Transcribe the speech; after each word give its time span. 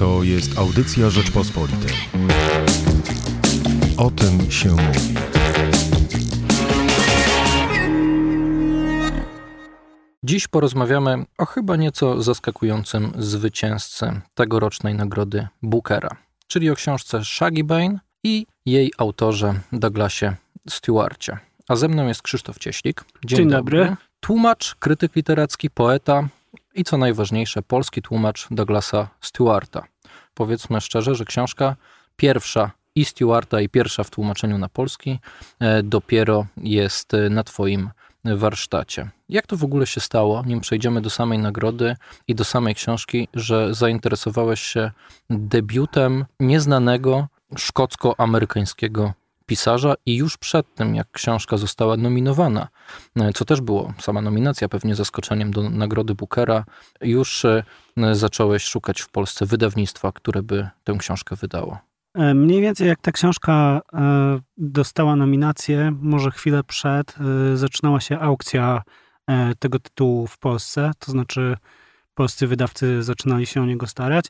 To 0.00 0.22
jest 0.22 0.58
audycja 0.58 1.10
Rzeczpospolitej. 1.10 1.92
O 3.96 4.10
tym 4.10 4.50
się 4.50 4.68
mówi. 4.68 5.14
Dziś 10.22 10.48
porozmawiamy 10.48 11.24
o 11.38 11.46
chyba 11.46 11.76
nieco 11.76 12.22
zaskakującym 12.22 13.12
zwycięzcy 13.18 14.20
tegorocznej 14.34 14.94
nagrody 14.94 15.48
Bookera, 15.62 16.16
czyli 16.46 16.70
o 16.70 16.74
książce 16.74 17.24
Shaggy 17.24 17.64
Bane 17.64 17.98
i 18.24 18.46
jej 18.66 18.92
autorze 18.98 19.54
Douglasie 19.72 20.36
Stewarcie. 20.68 21.38
A 21.68 21.76
ze 21.76 21.88
mną 21.88 22.08
jest 22.08 22.22
Krzysztof 22.22 22.58
Cieślik. 22.58 23.04
Dzień, 23.24 23.36
Dzień 23.36 23.50
dobry. 23.50 23.78
dobry. 23.78 23.96
Tłumacz, 24.20 24.74
krytyk 24.74 25.16
literacki, 25.16 25.70
poeta 25.70 26.28
i 26.74 26.84
co 26.84 26.98
najważniejsze, 26.98 27.62
polski 27.62 28.02
tłumacz 28.02 28.46
Douglasa 28.50 29.08
Stewarta. 29.20 29.84
Powiedzmy 30.34 30.80
szczerze, 30.80 31.14
że 31.14 31.24
książka 31.24 31.76
pierwsza 32.16 32.70
i 32.94 33.04
Stewarta, 33.04 33.60
i 33.60 33.68
pierwsza 33.68 34.04
w 34.04 34.10
tłumaczeniu 34.10 34.58
na 34.58 34.68
polski 34.68 35.18
e, 35.60 35.82
dopiero 35.82 36.46
jest 36.56 37.14
e, 37.14 37.30
na 37.30 37.44
Twoim 37.44 37.90
warsztacie. 38.24 39.10
Jak 39.28 39.46
to 39.46 39.56
w 39.56 39.64
ogóle 39.64 39.86
się 39.86 40.00
stało, 40.00 40.42
nim 40.46 40.60
przejdziemy 40.60 41.00
do 41.00 41.10
samej 41.10 41.38
nagrody 41.38 41.96
i 42.28 42.34
do 42.34 42.44
samej 42.44 42.74
książki, 42.74 43.28
że 43.34 43.74
zainteresowałeś 43.74 44.60
się 44.60 44.90
debiutem 45.30 46.24
nieznanego 46.40 47.28
szkocko-amerykańskiego 47.56 49.12
pisarza 49.50 49.94
i 50.06 50.16
już 50.16 50.36
przed 50.36 50.74
tym, 50.74 50.94
jak 50.94 51.10
książka 51.10 51.56
została 51.56 51.96
nominowana, 51.96 52.68
e, 53.16 53.32
co 53.32 53.44
też 53.44 53.60
było, 53.60 53.92
sama 53.98 54.20
nominacja 54.20 54.68
pewnie 54.68 54.94
zaskoczeniem 54.94 55.50
do 55.50 55.70
nagrody 55.70 56.14
Bookera, 56.14 56.64
już 57.00 57.44
e, 57.44 57.64
zacząłeś 58.12 58.64
szukać 58.64 59.00
w 59.00 59.08
Polsce 59.08 59.46
wydawnictwa, 59.46 60.12
które 60.12 60.42
by 60.42 60.68
tę 60.84 60.96
książkę 60.98 61.36
wydało. 61.36 61.78
E, 62.14 62.34
mniej 62.34 62.60
więcej 62.60 62.88
jak 62.88 63.00
ta 63.00 63.12
książka 63.12 63.80
dostała 64.56 65.16
nominację, 65.16 65.92
może 66.00 66.30
chwilę 66.30 66.64
przed, 66.64 67.14
zaczynała 67.54 68.00
się 68.00 68.18
aukcja 68.18 68.82
tego 69.58 69.78
tytułu 69.78 70.26
w 70.26 70.38
Polsce, 70.38 70.90
to 70.98 71.12
znaczy 71.12 71.56
polscy 72.14 72.46
wydawcy 72.46 73.02
zaczynali 73.02 73.46
się 73.46 73.62
o 73.62 73.66
niego 73.66 73.86
starać. 73.86 74.26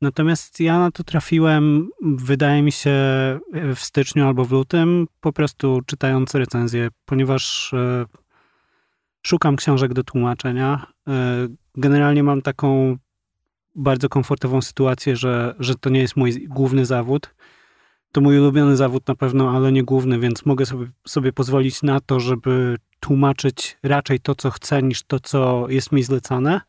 Natomiast 0.00 0.60
ja 0.60 0.78
na 0.78 0.90
to 0.90 1.04
trafiłem, 1.04 1.88
wydaje 2.02 2.62
mi 2.62 2.72
się, 2.72 2.90
w 3.74 3.78
styczniu 3.78 4.26
albo 4.26 4.44
w 4.44 4.52
lutym, 4.52 5.06
po 5.20 5.32
prostu 5.32 5.80
czytając 5.86 6.34
recenzję, 6.34 6.88
ponieważ 7.04 7.74
e, 7.74 8.06
szukam 9.22 9.56
książek 9.56 9.94
do 9.94 10.04
tłumaczenia. 10.04 10.86
E, 11.08 11.12
generalnie 11.74 12.22
mam 12.22 12.42
taką 12.42 12.96
bardzo 13.74 14.08
komfortową 14.08 14.62
sytuację, 14.62 15.16
że, 15.16 15.54
że 15.58 15.74
to 15.74 15.90
nie 15.90 16.00
jest 16.00 16.16
mój 16.16 16.48
główny 16.48 16.86
zawód. 16.86 17.34
To 18.12 18.20
mój 18.20 18.38
ulubiony 18.38 18.76
zawód 18.76 19.08
na 19.08 19.14
pewno, 19.14 19.50
ale 19.50 19.72
nie 19.72 19.84
główny, 19.84 20.18
więc 20.18 20.46
mogę 20.46 20.66
sobie, 20.66 20.86
sobie 21.06 21.32
pozwolić 21.32 21.82
na 21.82 22.00
to, 22.00 22.20
żeby 22.20 22.76
tłumaczyć 23.00 23.78
raczej 23.82 24.20
to, 24.20 24.34
co 24.34 24.50
chcę, 24.50 24.82
niż 24.82 25.02
to, 25.02 25.20
co 25.20 25.66
jest 25.68 25.92
mi 25.92 26.02
zlecane. 26.02 26.60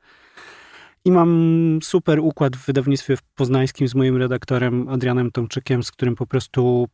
I 1.06 1.12
mam 1.12 1.80
super 1.84 2.20
układ 2.20 2.56
w 2.56 2.66
wydawnictwie 2.66 3.18
poznańskim 3.36 3.88
z 3.88 3.96
moim 3.96 4.18
redaktorem 4.18 4.90
Adrianem 4.90 5.32
Tomczykiem, 5.32 5.84
z 5.84 5.92
którym 5.92 6.16
po 6.16 6.28
prostu 6.28 6.88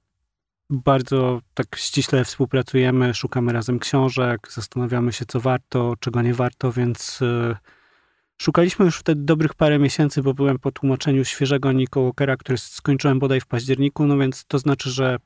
bardzo 0.70 1.42
tak 1.54 1.76
ściśle 1.76 2.26
współpracujemy, 2.26 3.14
szukamy 3.14 3.54
razem 3.54 3.80
książek, 3.80 4.48
zastanawiamy 4.52 5.14
się, 5.14 5.26
co 5.26 5.40
warto, 5.40 5.94
czego 6.00 6.22
nie 6.22 6.34
warto, 6.34 6.72
więc 6.72 7.22
y, 7.22 7.56
szukaliśmy 8.42 8.86
już 8.86 8.98
wtedy 8.98 9.22
dobrych 9.22 9.54
parę 9.54 9.80
miesięcy, 9.80 10.24
bo 10.24 10.34
byłem 10.34 10.60
po 10.60 10.72
tłumaczeniu 10.72 11.26
świeżego 11.26 11.72
Nico 11.72 12.04
Walkera, 12.04 12.38
który 12.38 12.58
skończyłem 12.58 13.20
bodaj 13.20 13.42
w 13.42 13.48
październiku, 13.48 14.06
no 14.06 14.18
więc 14.18 14.46
to 14.48 14.60
znaczy, 14.60 14.90
że 14.90 15.18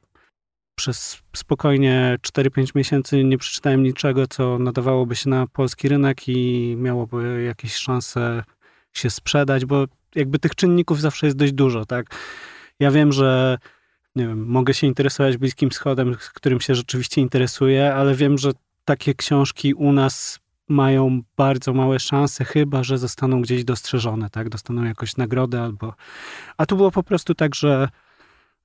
przez 0.75 1.21
spokojnie 1.35 2.17
4-5 2.21 2.75
miesięcy 2.75 3.23
nie 3.23 3.37
przeczytałem 3.37 3.83
niczego, 3.83 4.27
co 4.27 4.59
nadawałoby 4.59 5.15
się 5.15 5.29
na 5.29 5.47
polski 5.47 5.89
rynek 5.89 6.27
i 6.27 6.75
miałoby 6.77 7.43
jakieś 7.43 7.73
szanse 7.75 8.43
się 8.93 9.09
sprzedać, 9.09 9.65
bo 9.65 9.85
jakby 10.15 10.39
tych 10.39 10.55
czynników 10.55 11.01
zawsze 11.01 11.25
jest 11.25 11.37
dość 11.37 11.53
dużo, 11.53 11.85
tak? 11.85 12.15
Ja 12.79 12.91
wiem, 12.91 13.11
że 13.11 13.57
nie 14.15 14.27
wiem, 14.27 14.45
mogę 14.45 14.73
się 14.73 14.87
interesować 14.87 15.37
Bliskim 15.37 15.69
Wschodem, 15.69 16.15
którym 16.33 16.61
się 16.61 16.75
rzeczywiście 16.75 17.21
interesuję, 17.21 17.93
ale 17.93 18.15
wiem, 18.15 18.37
że 18.37 18.51
takie 18.85 19.13
książki 19.13 19.73
u 19.73 19.91
nas 19.91 20.39
mają 20.69 21.21
bardzo 21.37 21.73
małe 21.73 21.99
szanse, 21.99 22.45
chyba 22.45 22.83
że 22.83 22.97
zostaną 22.97 23.41
gdzieś 23.41 23.63
dostrzeżone, 23.63 24.29
tak? 24.29 24.49
Dostaną 24.49 24.83
jakąś 24.83 25.17
nagrodę 25.17 25.61
albo... 25.63 25.93
A 26.57 26.65
tu 26.65 26.75
było 26.75 26.91
po 26.91 27.03
prostu 27.03 27.35
tak, 27.35 27.55
że, 27.55 27.89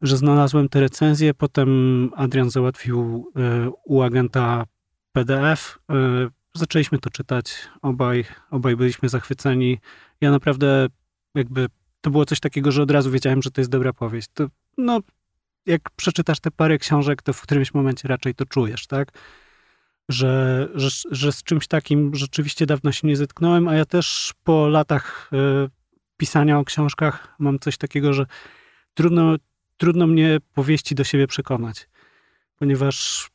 że 0.02 0.16
znalazłem 0.16 0.68
te 0.68 0.80
recenzje, 0.80 1.34
potem 1.34 2.10
Adrian 2.16 2.50
załatwił 2.50 3.30
y, 3.66 3.70
u 3.84 4.02
agenta 4.02 4.64
PDF, 5.12 5.78
y, 5.92 6.30
zaczęliśmy 6.54 6.98
to 6.98 7.10
czytać, 7.10 7.68
obaj, 7.82 8.24
obaj 8.50 8.76
byliśmy 8.76 9.08
zachwyceni. 9.08 9.78
Ja 10.24 10.30
naprawdę 10.30 10.86
jakby 11.34 11.66
to 12.00 12.10
było 12.10 12.24
coś 12.24 12.40
takiego, 12.40 12.72
że 12.72 12.82
od 12.82 12.90
razu 12.90 13.10
wiedziałem, 13.10 13.42
że 13.42 13.50
to 13.50 13.60
jest 13.60 13.70
dobra 13.70 13.92
powieść. 13.92 14.28
To, 14.34 14.46
no, 14.78 15.00
jak 15.66 15.90
przeczytasz 15.96 16.40
te 16.40 16.50
parę 16.50 16.78
książek, 16.78 17.22
to 17.22 17.32
w 17.32 17.40
którymś 17.40 17.74
momencie 17.74 18.08
raczej 18.08 18.34
to 18.34 18.44
czujesz, 18.44 18.86
tak? 18.86 19.08
Że, 20.08 20.68
że, 20.74 20.88
że 21.10 21.32
z 21.32 21.42
czymś 21.42 21.66
takim 21.66 22.14
rzeczywiście 22.14 22.66
dawno 22.66 22.92
się 22.92 23.08
nie 23.08 23.16
zetknąłem, 23.16 23.68
a 23.68 23.74
ja 23.74 23.84
też 23.84 24.34
po 24.44 24.68
latach 24.68 25.30
y, 25.32 25.70
pisania 26.16 26.58
o 26.58 26.64
książkach 26.64 27.34
mam 27.38 27.58
coś 27.58 27.76
takiego, 27.76 28.12
że 28.12 28.26
trudno, 28.94 29.36
trudno 29.76 30.06
mnie 30.06 30.38
powieści 30.54 30.94
do 30.94 31.04
siebie 31.04 31.26
przekonać, 31.26 31.88
ponieważ 32.56 33.28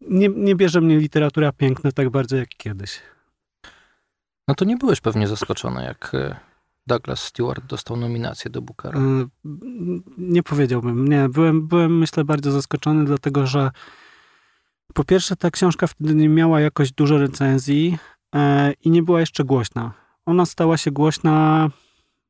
nie, 0.00 0.28
nie 0.28 0.54
bierze 0.54 0.80
mnie 0.80 0.98
literatura 0.98 1.52
piękna 1.52 1.92
tak 1.92 2.10
bardzo 2.10 2.36
jak 2.36 2.48
kiedyś. 2.48 3.00
No 4.48 4.54
to 4.54 4.64
nie 4.64 4.76
byłeś 4.76 5.00
pewnie 5.00 5.28
zaskoczony, 5.28 5.84
jak 5.84 6.14
e, 6.14 6.36
Douglas 6.86 7.20
Stewart 7.20 7.66
dostał 7.66 7.96
nominację 7.96 8.50
do 8.50 8.62
Bookera. 8.62 9.00
E, 9.00 9.26
nie 10.18 10.42
powiedziałbym. 10.42 11.08
Nie, 11.08 11.28
byłem, 11.28 11.68
byłem 11.68 11.98
myślę 11.98 12.24
bardzo 12.24 12.52
zaskoczony, 12.52 13.04
dlatego 13.04 13.46
że 13.46 13.70
po 14.94 15.04
pierwsze 15.04 15.36
ta 15.36 15.50
książka 15.50 15.86
wtedy 15.86 16.14
nie 16.14 16.28
miała 16.28 16.60
jakoś 16.60 16.92
dużo 16.92 17.18
recenzji 17.18 17.98
e, 18.34 18.72
i 18.72 18.90
nie 18.90 19.02
była 19.02 19.20
jeszcze 19.20 19.44
głośna. 19.44 19.92
Ona 20.26 20.46
stała 20.46 20.76
się 20.76 20.90
głośna 20.90 21.68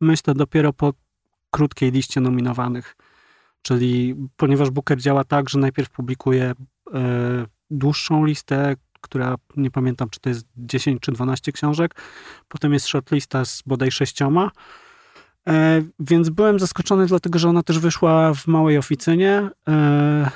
myślę 0.00 0.34
dopiero 0.34 0.72
po 0.72 0.92
krótkiej 1.50 1.90
liście 1.90 2.20
nominowanych. 2.20 2.96
Czyli 3.62 4.14
ponieważ 4.36 4.70
Booker 4.70 5.00
działa 5.00 5.24
tak, 5.24 5.48
że 5.48 5.58
najpierw 5.58 5.90
publikuje 5.90 6.52
dłuższą 7.70 8.24
listę, 8.24 8.76
która 9.04 9.34
nie 9.56 9.70
pamiętam, 9.70 10.08
czy 10.10 10.20
to 10.20 10.28
jest 10.28 10.46
10 10.56 11.00
czy 11.00 11.12
12 11.12 11.52
książek. 11.52 11.94
Potem 12.48 12.72
jest 12.72 12.86
shortlista 12.86 13.44
z 13.44 13.62
bodaj 13.66 13.90
sześcioma. 13.90 14.50
E, 15.48 15.82
więc 16.00 16.28
byłem 16.28 16.58
zaskoczony, 16.58 17.06
dlatego 17.06 17.38
że 17.38 17.48
ona 17.48 17.62
też 17.62 17.78
wyszła 17.78 18.34
w 18.34 18.46
małej 18.46 18.78
oficynie 18.78 19.50
e, 19.68 20.30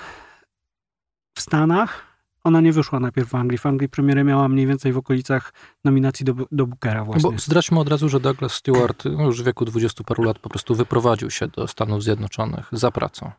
w 1.34 1.41
Stanach. 1.41 2.09
Ona 2.45 2.61
nie 2.61 2.73
wyszła 2.73 3.01
najpierw 3.01 3.28
w 3.28 3.34
Anglii. 3.34 3.59
W 3.59 3.67
Anglii 3.67 3.89
premierę 3.89 4.25
miała 4.25 4.49
mniej 4.49 4.67
więcej 4.67 4.93
w 4.93 4.99
okolicach 4.99 5.53
nominacji 5.84 6.25
do, 6.25 6.34
do 6.53 6.67
Bookera 6.67 7.05
właśnie. 7.05 7.31
Bo 7.31 7.39
zdradźmy 7.39 7.81
od 7.81 7.89
razu, 7.89 8.09
że 8.09 8.21
Douglas 8.21 8.53
Stewart 8.53 9.05
no 9.05 9.25
już 9.25 9.43
w 9.43 9.45
wieku 9.45 9.65
20 9.65 10.05
paru 10.05 10.23
lat 10.23 10.39
po 10.39 10.49
prostu 10.49 10.75
wyprowadził 10.75 11.31
się 11.31 11.49
do 11.49 11.67
Stanów 11.67 12.03
Zjednoczonych 12.03 12.69
za 12.73 12.91
pracą. 12.91 13.31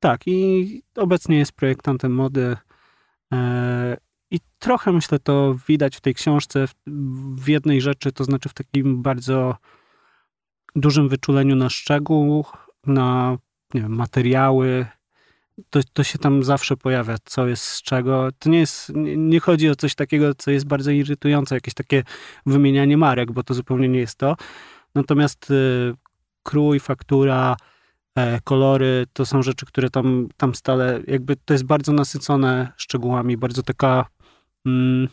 Tak 0.00 0.20
i 0.26 0.82
obecnie 0.96 1.38
jest 1.38 1.52
projektantem 1.52 2.14
mody 2.14 2.56
e, 3.32 3.96
i 4.30 4.40
trochę 4.58 4.92
myślę 4.92 5.18
to 5.18 5.56
widać 5.68 5.96
w 5.96 6.00
tej 6.00 6.14
książce 6.14 6.68
w 7.36 7.48
jednej 7.48 7.80
rzeczy, 7.80 8.12
to 8.12 8.24
znaczy 8.24 8.48
w 8.48 8.54
takim 8.54 9.02
bardzo 9.02 9.56
dużym 10.76 11.08
wyczuleniu 11.08 11.56
na 11.56 11.70
szczegół, 11.70 12.44
na 12.86 13.38
wiem, 13.74 13.92
materiały. 13.94 14.86
To, 15.70 15.80
to 15.92 16.04
się 16.04 16.18
tam 16.18 16.44
zawsze 16.44 16.76
pojawia, 16.76 17.16
co 17.24 17.46
jest 17.46 17.62
z 17.62 17.82
czego. 17.82 18.28
To 18.38 18.50
nie 18.50 18.58
jest, 18.58 18.92
nie 19.16 19.40
chodzi 19.40 19.70
o 19.70 19.76
coś 19.76 19.94
takiego, 19.94 20.34
co 20.34 20.50
jest 20.50 20.66
bardzo 20.66 20.90
irytujące, 20.90 21.54
jakieś 21.54 21.74
takie 21.74 22.02
wymienianie 22.46 22.96
marek, 22.96 23.32
bo 23.32 23.42
to 23.42 23.54
zupełnie 23.54 23.88
nie 23.88 23.98
jest 23.98 24.18
to. 24.18 24.36
Natomiast 24.94 25.50
y, 25.50 25.94
krój, 26.42 26.80
faktura, 26.80 27.56
e, 28.14 28.40
kolory 28.40 29.06
to 29.12 29.26
są 29.26 29.42
rzeczy, 29.42 29.66
które 29.66 29.90
tam, 29.90 30.28
tam 30.36 30.54
stale, 30.54 31.00
jakby 31.06 31.36
to 31.36 31.54
jest 31.54 31.64
bardzo 31.64 31.92
nasycone 31.92 32.72
szczegółami, 32.76 33.36
bardzo 33.36 33.62
taka 33.62 34.04
mm, 34.66 35.08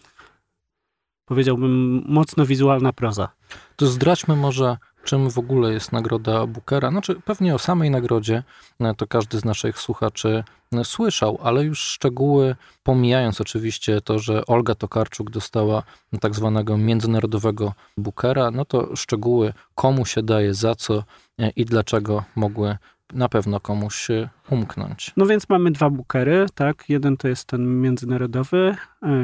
powiedziałbym, 1.26 2.04
mocno 2.08 2.46
wizualna 2.46 2.94
proza. 2.94 3.30
To 3.76 3.88
zdradźmy 3.88 4.36
może 4.36 4.78
czym 5.06 5.30
w 5.30 5.38
ogóle 5.38 5.74
jest 5.74 5.92
nagroda 5.92 6.48
Bookera. 6.48 6.92
Znaczy, 6.92 7.16
pewnie 7.26 7.56
o 7.56 7.60
samej 7.60 7.90
nagrodzie 7.90 8.44
e, 8.80 8.94
to 8.96 9.08
każdy 9.08 9.40
z 9.40 9.46
naszych 9.46 9.80
słuchaczy 9.80 10.44
e, 10.74 10.84
słyszał, 10.84 11.40
ale 11.44 11.64
już 11.64 11.80
szczegóły, 11.80 12.56
pomijając 12.84 13.42
oczywiście 13.42 14.02
to, 14.02 14.20
że 14.20 14.46
Olga 14.46 14.76
Tokarczuk 14.76 15.30
dostała 15.30 15.84
tak 16.22 16.36
zwanego 16.36 16.78
międzynarodowego 16.78 17.74
Bookera, 17.98 18.52
no 18.52 18.66
to 18.66 18.96
szczegóły, 18.96 19.54
komu 19.76 20.06
się 20.06 20.24
daje, 20.24 20.54
za 20.54 20.76
co 20.76 21.04
e, 21.40 21.50
i 21.50 21.66
dlaczego 21.66 22.24
mogły 22.36 22.78
na 23.14 23.30
pewno 23.30 23.60
komuś 23.60 24.08
umknąć. 24.50 25.14
No 25.18 25.26
więc 25.26 25.50
mamy 25.50 25.72
dwa 25.72 25.90
bookery, 25.90 26.46
tak? 26.56 26.90
Jeden 26.90 27.18
to 27.18 27.28
jest 27.28 27.46
ten 27.46 27.82
międzynarodowy, 27.82 28.76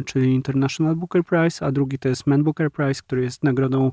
czyli 0.06 0.34
International 0.34 0.96
Booker 0.96 1.24
Prize, 1.24 1.66
a 1.66 1.72
drugi 1.72 2.00
to 2.00 2.10
jest 2.10 2.28
Man 2.28 2.44
Booker 2.44 2.72
Prize, 2.72 3.02
który 3.02 3.22
jest 3.22 3.44
nagrodą 3.44 3.92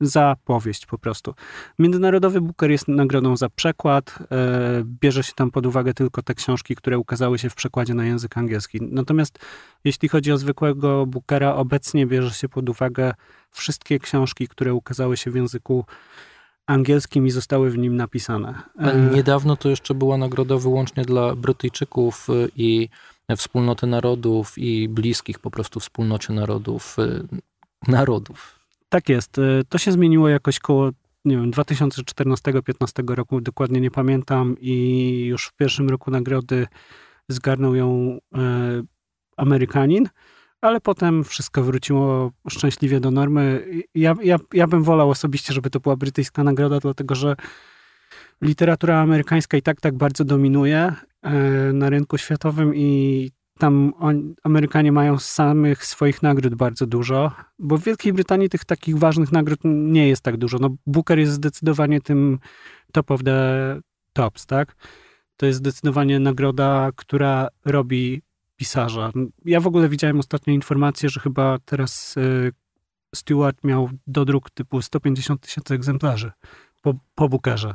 za 0.00 0.36
powieść 0.44 0.86
po 0.86 0.98
prostu. 0.98 1.34
Międzynarodowy 1.78 2.40
Booker 2.40 2.70
jest 2.70 2.88
nagrodą 2.88 3.36
za 3.36 3.48
przekład. 3.48 4.18
E, 4.30 4.82
bierze 4.84 5.22
się 5.22 5.32
tam 5.36 5.50
pod 5.50 5.66
uwagę 5.66 5.94
tylko 5.94 6.22
te 6.22 6.34
książki, 6.34 6.76
które 6.76 6.98
ukazały 6.98 7.38
się 7.38 7.50
w 7.50 7.54
przekładzie 7.54 7.94
na 7.94 8.04
język 8.04 8.38
angielski. 8.38 8.78
Natomiast 8.82 9.38
jeśli 9.84 10.08
chodzi 10.08 10.32
o 10.32 10.38
zwykłego 10.38 11.06
Bookera, 11.06 11.54
obecnie 11.54 12.06
bierze 12.06 12.30
się 12.30 12.48
pod 12.48 12.68
uwagę 12.68 13.14
wszystkie 13.50 13.98
książki, 13.98 14.48
które 14.48 14.74
ukazały 14.74 15.16
się 15.16 15.30
w 15.30 15.34
języku 15.34 15.84
i 17.26 17.30
zostały 17.30 17.70
w 17.70 17.78
nim 17.78 17.96
napisane. 17.96 18.62
E, 18.78 19.10
niedawno 19.14 19.56
to 19.56 19.68
jeszcze 19.68 19.94
była 19.94 20.16
nagroda 20.16 20.56
wyłącznie 20.56 21.04
dla 21.04 21.34
Brytyjczyków 21.34 22.26
e, 22.30 22.32
i 22.56 22.88
wspólnoty 23.36 23.86
narodów 23.86 24.58
i 24.58 24.88
bliskich 24.88 25.38
po 25.38 25.50
prostu 25.50 25.80
wspólnocie 25.80 26.32
narodów, 26.32 26.96
narodów. 27.88 28.58
Tak 28.88 29.08
jest. 29.08 29.36
To 29.68 29.78
się 29.78 29.92
zmieniło 29.92 30.28
jakoś 30.28 30.58
koło, 30.58 30.90
nie 31.24 31.36
wiem, 31.36 31.50
2014-15 31.50 33.14
roku, 33.14 33.40
dokładnie 33.40 33.80
nie 33.80 33.90
pamiętam 33.90 34.56
i 34.60 35.24
już 35.26 35.46
w 35.46 35.52
pierwszym 35.52 35.88
roku 35.88 36.10
nagrody 36.10 36.66
zgarnął 37.28 37.74
ją 37.74 38.18
e, 38.34 38.82
Amerykanin, 39.36 40.08
ale 40.60 40.80
potem 40.80 41.24
wszystko 41.24 41.62
wróciło 41.62 42.32
szczęśliwie 42.48 43.00
do 43.00 43.10
normy. 43.10 43.66
Ja, 43.94 44.14
ja, 44.22 44.36
ja 44.52 44.66
bym 44.66 44.82
wolał 44.82 45.10
osobiście, 45.10 45.52
żeby 45.52 45.70
to 45.70 45.80
była 45.80 45.96
brytyjska 45.96 46.44
nagroda, 46.44 46.80
dlatego 46.80 47.14
że 47.14 47.36
literatura 48.42 49.00
amerykańska 49.00 49.56
i 49.56 49.62
tak 49.62 49.80
tak 49.80 49.96
bardzo 49.96 50.24
dominuje 50.24 50.92
e, 51.22 51.32
na 51.72 51.90
rynku 51.90 52.18
światowym 52.18 52.76
i 52.76 53.30
tam 53.58 53.92
on, 53.98 54.34
Amerykanie 54.44 54.92
mają 54.92 55.18
samych 55.18 55.84
swoich 55.84 56.22
nagród 56.22 56.54
bardzo 56.54 56.86
dużo, 56.86 57.32
bo 57.58 57.78
w 57.78 57.84
Wielkiej 57.84 58.12
Brytanii 58.12 58.48
tych 58.48 58.64
takich 58.64 58.98
ważnych 58.98 59.32
nagród 59.32 59.58
nie 59.64 60.08
jest 60.08 60.22
tak 60.22 60.36
dużo. 60.36 60.58
No, 60.58 60.76
Booker 60.86 61.18
jest 61.18 61.32
zdecydowanie 61.32 62.00
tym 62.00 62.38
top 62.92 63.10
of 63.10 63.22
the 63.22 63.80
tops, 64.12 64.46
tak? 64.46 64.76
To 65.36 65.46
jest 65.46 65.58
zdecydowanie 65.58 66.20
nagroda, 66.20 66.90
która 66.96 67.48
robi 67.64 68.22
pisarza. 68.58 69.10
Ja 69.44 69.60
w 69.60 69.66
ogóle 69.66 69.88
widziałem 69.88 70.18
ostatnio 70.18 70.52
informację, 70.52 71.08
że 71.08 71.20
chyba 71.20 71.58
teraz 71.64 72.16
y, 72.16 72.52
Stewart 73.14 73.64
miał 73.64 73.90
dodruk 74.06 74.50
typu 74.50 74.82
150 74.82 75.40
tysięcy 75.40 75.74
egzemplarzy 75.74 76.32
po, 76.82 76.94
po 77.14 77.28
Bookerze. 77.28 77.74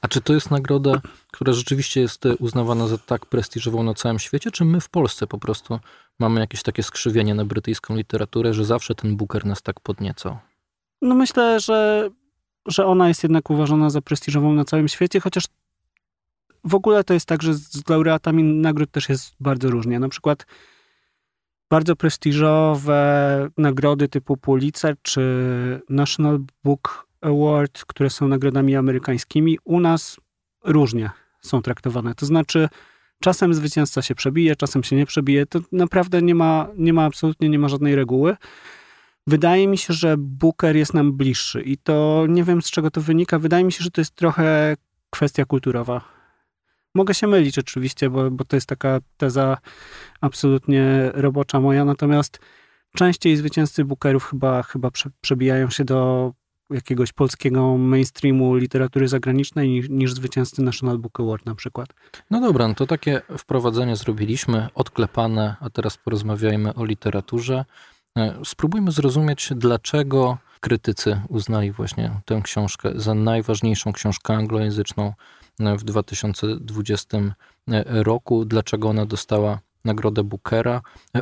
A 0.00 0.08
czy 0.08 0.20
to 0.20 0.32
jest 0.32 0.50
nagroda, 0.50 1.00
która 1.32 1.52
rzeczywiście 1.52 2.00
jest 2.00 2.26
e, 2.26 2.36
uznawana 2.36 2.88
za 2.88 2.98
tak 2.98 3.26
prestiżową 3.26 3.82
na 3.82 3.94
całym 3.94 4.18
świecie, 4.18 4.50
czy 4.50 4.64
my 4.64 4.80
w 4.80 4.88
Polsce 4.88 5.26
po 5.26 5.38
prostu 5.38 5.78
mamy 6.18 6.40
jakieś 6.40 6.62
takie 6.62 6.82
skrzywienie 6.82 7.34
na 7.34 7.44
brytyjską 7.44 7.96
literaturę, 7.96 8.54
że 8.54 8.64
zawsze 8.64 8.94
ten 8.94 9.16
Booker 9.16 9.46
nas 9.46 9.62
tak 9.62 9.80
podniecał? 9.80 10.38
No 11.02 11.14
myślę, 11.14 11.60
że, 11.60 12.10
że 12.66 12.86
ona 12.86 13.08
jest 13.08 13.22
jednak 13.22 13.50
uważana 13.50 13.90
za 13.90 14.00
prestiżową 14.00 14.52
na 14.52 14.64
całym 14.64 14.88
świecie, 14.88 15.20
chociaż 15.20 15.44
w 16.66 16.74
ogóle 16.74 17.04
to 17.04 17.14
jest 17.14 17.26
tak, 17.26 17.42
że 17.42 17.54
z 17.54 17.88
laureatami 17.88 18.42
nagród 18.44 18.90
też 18.90 19.08
jest 19.08 19.34
bardzo 19.40 19.70
różnie. 19.70 20.00
Na 20.00 20.08
przykład 20.08 20.46
bardzo 21.70 21.96
prestiżowe 21.96 23.48
nagrody 23.58 24.08
typu 24.08 24.36
Pulitzer 24.36 24.96
czy 25.02 25.22
National 25.88 26.38
Book 26.64 27.06
Award, 27.20 27.84
które 27.84 28.10
są 28.10 28.28
nagrodami 28.28 28.76
amerykańskimi, 28.76 29.58
u 29.64 29.80
nas 29.80 30.16
różnie 30.64 31.10
są 31.40 31.62
traktowane. 31.62 32.14
To 32.14 32.26
znaczy, 32.26 32.68
czasem 33.20 33.54
zwycięzca 33.54 34.02
się 34.02 34.14
przebije, 34.14 34.56
czasem 34.56 34.84
się 34.84 34.96
nie 34.96 35.06
przebije. 35.06 35.46
To 35.46 35.60
naprawdę 35.72 36.22
nie 36.22 36.34
ma, 36.34 36.68
nie 36.76 36.92
ma 36.92 37.04
absolutnie 37.04 37.48
nie 37.48 37.58
ma 37.58 37.68
żadnej 37.68 37.96
reguły. 37.96 38.36
Wydaje 39.26 39.68
mi 39.68 39.78
się, 39.78 39.94
że 39.94 40.14
Booker 40.18 40.76
jest 40.76 40.94
nam 40.94 41.12
bliższy 41.12 41.62
i 41.62 41.76
to 41.78 42.24
nie 42.28 42.44
wiem 42.44 42.62
z 42.62 42.70
czego 42.70 42.90
to 42.90 43.00
wynika. 43.00 43.38
Wydaje 43.38 43.64
mi 43.64 43.72
się, 43.72 43.84
że 43.84 43.90
to 43.90 44.00
jest 44.00 44.14
trochę 44.14 44.76
kwestia 45.10 45.44
kulturowa. 45.44 46.15
Mogę 46.96 47.14
się 47.14 47.26
mylić 47.26 47.58
oczywiście, 47.58 48.10
bo, 48.10 48.30
bo 48.30 48.44
to 48.44 48.56
jest 48.56 48.68
taka 48.68 49.00
teza 49.16 49.58
absolutnie 50.20 51.10
robocza 51.14 51.60
moja, 51.60 51.84
natomiast 51.84 52.38
częściej 52.94 53.36
zwycięzcy 53.36 53.84
Bookerów 53.84 54.24
chyba, 54.24 54.62
chyba 54.62 54.90
przebijają 55.20 55.70
się 55.70 55.84
do 55.84 56.32
jakiegoś 56.70 57.12
polskiego 57.12 57.76
mainstreamu 57.76 58.54
literatury 58.54 59.08
zagranicznej 59.08 59.68
niż, 59.68 59.88
niż 59.88 60.12
zwycięzcy 60.12 60.62
National 60.62 60.98
Book 60.98 61.20
Award 61.20 61.46
na 61.46 61.54
przykład. 61.54 61.88
No 62.30 62.40
dobra, 62.40 62.68
no 62.68 62.74
to 62.74 62.86
takie 62.86 63.22
wprowadzenie 63.38 63.96
zrobiliśmy, 63.96 64.68
odklepane, 64.74 65.56
a 65.60 65.70
teraz 65.70 65.96
porozmawiajmy 65.96 66.74
o 66.74 66.84
literaturze. 66.84 67.64
E, 68.16 68.34
spróbujmy 68.44 68.92
zrozumieć, 68.92 69.52
dlaczego 69.56 70.38
krytycy 70.66 71.20
uznali 71.28 71.72
właśnie 71.72 72.10
tę 72.24 72.40
książkę 72.44 72.92
za 72.94 73.14
najważniejszą 73.14 73.92
książkę 73.92 74.34
anglojęzyczną 74.34 75.12
e, 75.60 75.76
w 75.76 75.84
2020 75.84 77.18
e, 77.18 77.24
roku, 78.02 78.44
dlaczego 78.44 78.88
ona 78.88 79.06
dostała 79.06 79.58
nagrodę 79.84 80.24
Bookera. 80.24 80.80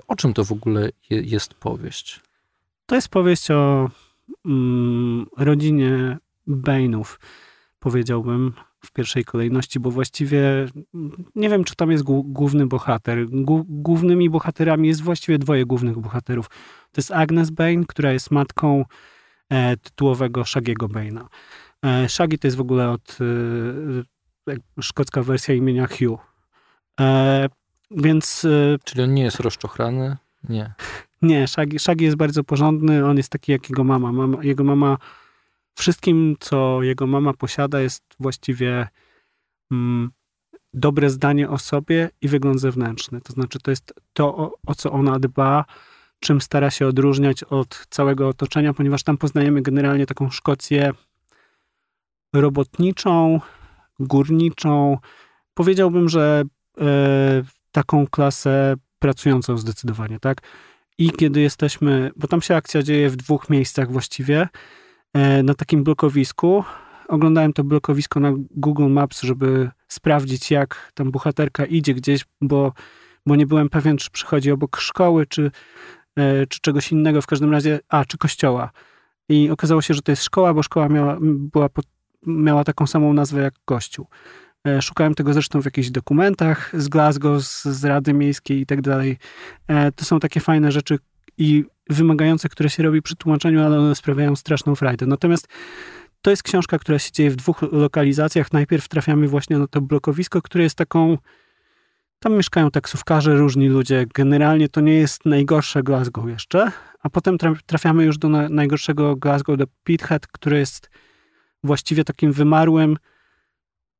O 0.09 0.17
czym 0.17 0.35
to 0.35 0.45
w 0.45 0.53
ogóle 0.53 0.91
jest 1.11 1.55
powieść? 1.55 2.21
To 2.87 2.95
jest 2.95 3.09
powieść 3.09 3.51
o 3.51 3.91
mm, 4.47 5.27
rodzinie 5.37 6.19
Bainów, 6.47 7.21
powiedziałbym 7.79 8.53
w 8.85 8.93
pierwszej 8.93 9.25
kolejności, 9.25 9.81
bo 9.81 9.91
właściwie 9.91 10.43
nie 11.35 11.49
wiem, 11.49 11.65
czy 11.65 11.77
tam 11.77 11.91
jest 11.91 12.05
główny 12.05 12.67
bohater. 12.67 13.27
głównymi 13.67 14.31
bohaterami 14.31 14.89
jest 14.89 15.03
właściwie 15.03 15.39
dwoje 15.39 15.67
głównych 15.67 15.99
bohaterów. 15.99 16.49
To 16.93 16.99
jest 17.01 17.13
Agnes 17.13 17.51
Bain, 17.51 17.87
która 17.87 18.13
jest 18.13 18.31
matką 18.31 18.81
e, 18.81 19.14
tytułowego 19.83 20.45
Shagiego 20.45 20.89
Baina. 20.89 21.29
E, 21.85 22.09
Shaggy 22.09 22.39
to 22.39 22.47
jest 22.47 22.57
w 22.57 22.61
ogóle 22.61 22.91
od 22.91 23.19
e, 24.51 24.83
szkocka 24.83 25.23
wersja 25.23 25.55
imienia 25.55 25.87
Hugh. 25.87 26.21
E, 27.01 27.49
więc... 27.91 28.45
E, 28.45 28.79
Czyli 28.85 29.03
on 29.03 29.15
nie 29.15 29.23
jest 29.23 29.41
rozczochrany? 29.41 30.17
Nie. 30.49 30.75
Nie, 31.23 31.49
Shaggy, 31.49 31.79
Shaggy 31.79 32.05
jest 32.05 32.17
bardzo 32.17 32.45
porządny, 32.45 33.07
on 33.07 33.17
jest 33.17 33.29
taki 33.29 33.53
jak 33.53 33.71
jego 33.71 33.85
mama. 33.85 34.13
mama. 34.13 34.45
Jego 34.45 34.65
mama, 34.65 34.97
wszystkim 35.75 36.37
co 36.41 36.83
jego 36.83 37.07
mama 37.07 37.33
posiada 37.33 37.81
jest 37.81 38.03
właściwie 38.21 38.89
mm, 39.71 40.11
dobre 40.75 41.11
zdanie 41.11 41.51
o 41.51 41.59
sobie 41.59 42.11
i 42.21 42.29
wygląd 42.29 42.61
zewnętrzny. 42.61 43.21
To 43.21 43.33
znaczy 43.33 43.59
to 43.59 43.71
jest 43.71 43.95
to, 44.13 44.37
o, 44.37 44.53
o 44.67 44.75
co 44.75 44.93
ona 44.93 45.19
dba, 45.19 45.65
czym 46.25 46.41
stara 46.41 46.71
się 46.71 46.87
odróżniać 46.87 47.45
od 47.45 47.87
całego 47.91 48.29
otoczenia, 48.29 48.75
ponieważ 48.75 49.03
tam 49.03 49.17
poznajemy 49.17 49.63
generalnie 49.63 50.07
taką 50.07 50.31
Szkocję 50.31 50.93
robotniczą, 52.33 53.41
górniczą. 54.01 54.99
Powiedziałbym, 55.55 56.09
że 56.09 56.43
e, 56.81 57.43
taką 57.73 58.07
klasę 58.07 58.75
pracującą 58.99 59.59
zdecydowanie, 59.59 60.21
tak? 60.21 60.43
I 60.99 61.11
kiedy 61.11 61.41
jesteśmy, 61.41 62.11
bo 62.17 62.29
tam 62.29 62.43
się 62.43 62.57
akcja 62.57 62.83
dzieje 62.83 63.11
w 63.11 63.17
dwóch 63.17 63.51
miejscach 63.51 63.93
właściwie, 63.93 64.49
e, 65.15 65.43
na 65.43 65.55
takim 65.55 65.85
blokowisku. 65.85 66.65
Oglądałem 67.09 67.53
to 67.53 67.65
blokowisko 67.65 68.21
na 68.21 68.33
Google 68.51 68.89
Maps, 68.89 69.23
żeby 69.23 69.71
sprawdzić, 69.89 70.51
jak 70.51 70.93
tam 70.95 71.11
bohaterka 71.11 71.65
idzie 71.65 71.95
gdzieś, 71.95 72.25
bo, 72.41 72.73
bo 73.27 73.37
nie 73.37 73.47
byłem 73.47 73.69
pewien, 73.69 73.97
czy 73.97 74.11
przychodzi 74.11 74.51
obok 74.51 74.77
szkoły, 74.77 75.27
czy, 75.27 75.51
czy 76.49 76.61
czegoś 76.61 76.93
innego. 76.93 77.23
W 77.23 77.27
każdym 77.27 77.53
razie, 77.53 77.81
a, 77.89 78.05
czy 78.05 78.19
kościoła. 78.19 78.71
I 79.29 79.51
okazało 79.51 79.83
się, 79.83 79.95
że 79.95 80.03
to 80.03 80.13
jest 80.13 80.25
szkoła, 80.25 80.55
bo 80.55 80.63
szkoła 80.63 80.89
miała, 80.89 81.19
była 81.23 81.69
miała 82.27 82.65
taką 82.65 82.87
samą 82.87 83.13
nazwę 83.13 83.43
jak 83.43 83.55
kościół. 83.65 84.07
E, 84.67 84.83
szukałem 84.83 85.15
tego 85.15 85.33
zresztą 85.33 85.63
w 85.63 85.65
jakichś 85.65 85.91
dokumentach 85.91 86.71
z 86.75 86.89
Glasgow, 86.89 87.43
z, 87.43 87.65
z 87.65 87.85
Rady 87.85 88.13
Miejskiej 88.13 88.61
i 88.61 88.67
tak 88.67 88.81
dalej. 88.81 89.19
E, 89.69 89.93
to 89.93 90.05
są 90.05 90.21
takie 90.21 90.41
fajne 90.41 90.73
rzeczy 90.73 90.99
i 91.39 91.65
wymagające, 91.91 92.49
które 92.49 92.71
się 92.71 92.83
robi 92.83 93.03
przy 93.03 93.17
tłumaczeniu, 93.17 93.65
ale 93.65 93.81
one 93.81 93.95
sprawiają 93.95 94.37
straszną 94.37 94.75
frajdę. 94.75 95.07
Natomiast 95.07 95.49
to 96.23 96.31
jest 96.31 96.43
książka, 96.43 96.79
która 96.79 96.99
się 96.99 97.13
dzieje 97.13 97.31
w 97.31 97.37
dwóch 97.37 97.63
lokalizacjach. 97.73 98.53
Najpierw 98.53 98.89
trafiamy 98.89 99.29
właśnie 99.29 99.59
na 99.59 99.67
to 99.67 99.81
blokowisko, 99.81 100.43
które 100.43 100.65
jest 100.65 100.77
taką. 100.77 101.19
Tam 102.25 102.37
mieszkają 102.37 102.71
taksówkarze, 102.71 103.37
różni 103.37 103.69
ludzie. 103.69 104.07
Generalnie 104.15 104.69
to 104.69 104.81
nie 104.81 104.95
jest 104.95 105.25
najgorsze 105.25 105.83
Glasgow 105.83 106.29
jeszcze. 106.29 106.73
A 107.03 107.11
potem 107.11 107.39
trafiamy 107.67 108.05
już 108.05 108.19
do 108.19 108.29
najgorszego 108.29 109.17
Glasgow, 109.17 109.59
do 109.59 109.65
Pithead, 109.85 110.27
które 110.27 110.59
jest 110.59 110.91
właściwie 111.65 112.05
takim 112.05 112.33
wymarłym 112.33 112.97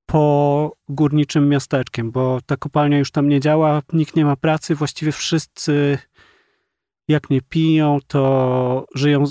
po 0.07 0.77
górniczym 0.89 1.49
miasteczkiem, 1.49 2.11
bo 2.11 2.41
ta 2.47 2.57
kopalnia 2.57 2.99
już 2.99 3.11
tam 3.11 3.29
nie 3.29 3.41
działa, 3.41 3.83
nikt 3.93 4.17
nie 4.17 4.25
ma 4.25 4.37
pracy, 4.37 4.75
właściwie 4.75 5.13
wszyscy 5.13 5.99
jak 7.09 7.31
nie 7.31 7.43
piją, 7.43 7.99
to 8.07 8.87
żyją, 8.95 9.25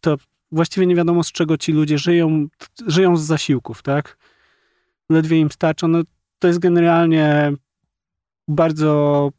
to 0.00 0.16
właściwie 0.52 0.86
nie 0.86 0.94
wiadomo 0.94 1.22
z 1.22 1.32
czego 1.32 1.58
ci 1.58 1.72
ludzie 1.72 1.98
żyją, 1.98 2.46
żyją 2.86 3.16
z 3.16 3.22
zasiłków, 3.22 3.82
tak? 3.82 4.18
Ledwie 5.08 5.38
im 5.38 5.50
starcza, 5.50 5.88
no 5.88 6.02
to 6.38 6.48
jest 6.48 6.60
generalnie 6.60 7.52
bardzo 8.48 9.30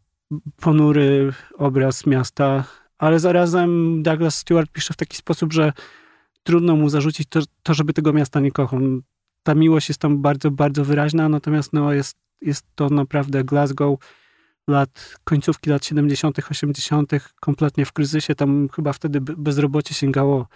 ponury 0.56 1.34
obraz 1.58 2.06
miasta, 2.06 2.64
ale 2.98 3.20
zarazem 3.20 4.04
Douglas 4.04 4.38
Stewart 4.38 4.72
pisze 4.72 4.94
w 4.94 4.98
taki 4.98 5.18
sposób, 5.18 5.54
że 5.54 5.74
trudno 6.44 6.76
mu 6.76 6.90
zarzucić 6.90 7.28
to, 7.30 7.40
to 7.64 7.74
żeby 7.74 7.94
tego 7.94 8.14
miasta 8.14 8.40
nie 8.40 8.52
kochał. 8.52 8.80
Ta 9.44 9.56
miłość 9.56 9.90
jest 9.90 10.02
tam 10.02 10.22
bardzo, 10.22 10.52
bardzo 10.52 10.86
wyraźna, 10.86 11.30
natomiast 11.30 11.74
no, 11.74 11.94
jest, 11.94 12.18
jest 12.42 12.66
to 12.76 12.90
naprawdę 12.90 13.44
Glasgow 13.44 14.00
lat, 14.68 15.16
końcówki 15.24 15.70
lat 15.70 15.86
70., 15.86 16.40
80., 16.52 17.12
kompletnie 17.40 17.86
w 17.86 17.94
kryzysie. 17.94 18.36
Tam 18.36 18.70
chyba 18.76 18.94
wtedy 18.94 19.22
bezrobocie 19.22 19.94
sięgało 19.94 20.48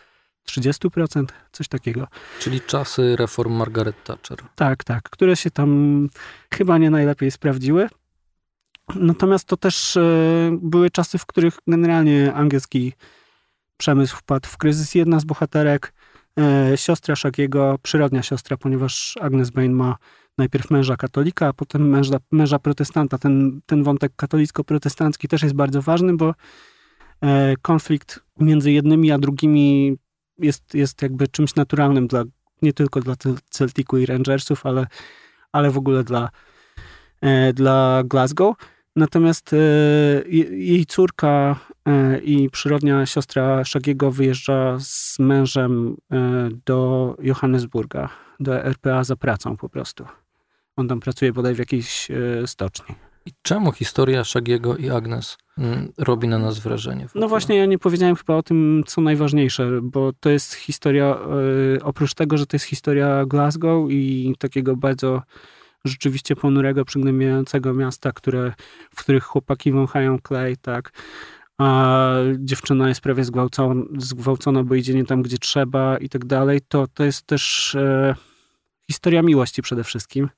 30%, 0.49 1.25
coś 1.51 1.67
takiego. 1.67 2.07
Czyli 2.39 2.61
czasy 2.61 3.15
reform 3.15 3.53
Margaret 3.53 4.03
Thatcher. 4.03 4.39
Tak, 4.55 4.83
tak, 4.83 5.09
które 5.09 5.35
się 5.35 5.51
tam 5.51 6.09
chyba 6.53 6.77
nie 6.77 6.89
najlepiej 6.89 7.31
sprawdziły. 7.31 7.89
Natomiast 8.95 9.47
to 9.47 9.57
też 9.57 9.97
e, 9.97 10.01
były 10.61 10.89
czasy, 10.89 11.17
w 11.17 11.25
których 11.25 11.57
generalnie 11.67 12.33
angielski 12.33 12.93
przemysł 13.77 14.17
wpadł 14.17 14.49
w 14.49 14.57
kryzys. 14.57 14.95
Jedna 14.95 15.19
z 15.19 15.25
bohaterek, 15.25 15.93
e, 16.39 16.77
siostra 16.77 17.15
Szagiego, 17.15 17.79
przyrodnia 17.83 18.23
siostra, 18.23 18.57
ponieważ 18.57 19.17
Agnes 19.21 19.49
Bain 19.49 19.73
ma 19.73 19.95
najpierw 20.37 20.71
męża 20.71 20.95
katolika, 20.95 21.47
a 21.47 21.53
potem 21.53 21.89
męża, 21.89 22.17
męża 22.31 22.59
protestanta. 22.59 23.17
Ten, 23.17 23.61
ten 23.65 23.83
wątek 23.83 24.11
katolicko-protestancki 24.15 25.27
też 25.27 25.43
jest 25.43 25.55
bardzo 25.55 25.81
ważny, 25.81 26.17
bo 26.17 26.33
e, 27.21 27.55
konflikt 27.61 28.19
między 28.39 28.71
jednymi 28.71 29.11
a 29.11 29.17
drugimi 29.17 29.97
jest, 30.37 30.73
jest 30.73 31.01
jakby 31.01 31.27
czymś 31.27 31.55
naturalnym 31.55 32.07
dla, 32.07 32.23
nie 32.61 32.73
tylko 32.73 32.99
dla 32.99 33.15
Celticu 33.49 33.97
i 33.97 34.05
Rangersów, 34.05 34.65
ale, 34.65 34.87
ale 35.51 35.71
w 35.71 35.77
ogóle 35.77 36.03
dla, 36.03 36.29
dla 37.53 38.03
Glasgow. 38.05 38.55
Natomiast 38.95 39.53
e, 39.53 39.57
jej 40.51 40.85
córka 40.85 41.59
e, 41.85 42.19
i 42.19 42.49
przyrodnia 42.49 43.05
siostra 43.05 43.63
Szagiego 43.63 44.11
wyjeżdża 44.11 44.77
z 44.79 45.19
mężem 45.19 45.97
e, 46.11 46.49
do 46.65 47.15
Johannesburga, 47.21 48.09
do 48.39 48.63
RPA 48.63 49.03
za 49.03 49.15
pracą 49.15 49.57
po 49.57 49.69
prostu. 49.69 50.05
On 50.75 50.87
tam 50.87 50.99
pracuje 50.99 51.33
bodaj 51.33 51.55
w 51.55 51.59
jakiejś 51.59 52.07
stoczni. 52.45 52.95
I 53.25 53.31
czemu 53.41 53.71
historia 53.71 54.23
Szagiego 54.23 54.77
i 54.77 54.89
Agnes 54.89 55.37
mm, 55.57 55.91
robi 55.97 56.27
na 56.27 56.39
nas 56.39 56.59
wrażenie? 56.59 57.07
No 57.15 57.27
właśnie, 57.27 57.57
ja 57.57 57.65
nie 57.65 57.79
powiedziałem 57.79 58.15
chyba 58.15 58.35
o 58.35 58.43
tym, 58.43 58.83
co 58.87 59.01
najważniejsze, 59.01 59.79
bo 59.81 60.13
to 60.19 60.29
jest 60.29 60.53
historia, 60.53 61.17
oprócz 61.83 62.13
tego, 62.13 62.37
że 62.37 62.45
to 62.45 62.55
jest 62.55 62.65
historia 62.65 63.25
Glasgow 63.25 63.91
i 63.91 64.33
takiego 64.39 64.75
bardzo 64.75 65.21
rzeczywiście 65.85 66.35
ponurego, 66.35 66.85
przygnębiającego 66.85 67.73
miasta, 67.73 68.11
które, 68.11 68.53
w 68.95 68.99
których 68.99 69.23
chłopaki 69.23 69.71
wąchają 69.71 70.19
klej, 70.19 70.57
tak, 70.57 70.91
a 71.57 72.13
dziewczyna 72.37 72.89
jest 72.89 73.01
prawie 73.01 73.23
zgwałcona, 73.23 73.83
zgwałcona 73.97 74.63
bo 74.63 74.75
idzie 74.75 74.93
nie 74.93 75.05
tam, 75.05 75.21
gdzie 75.21 75.37
trzeba 75.37 75.97
i 75.97 76.09
tak 76.09 76.25
dalej, 76.25 76.59
to 76.67 76.87
to 76.93 77.03
jest 77.03 77.25
też 77.25 77.75
e, 77.75 78.15
historia 78.87 79.21
miłości 79.21 79.61
przede 79.61 79.83
wszystkim 79.83 80.29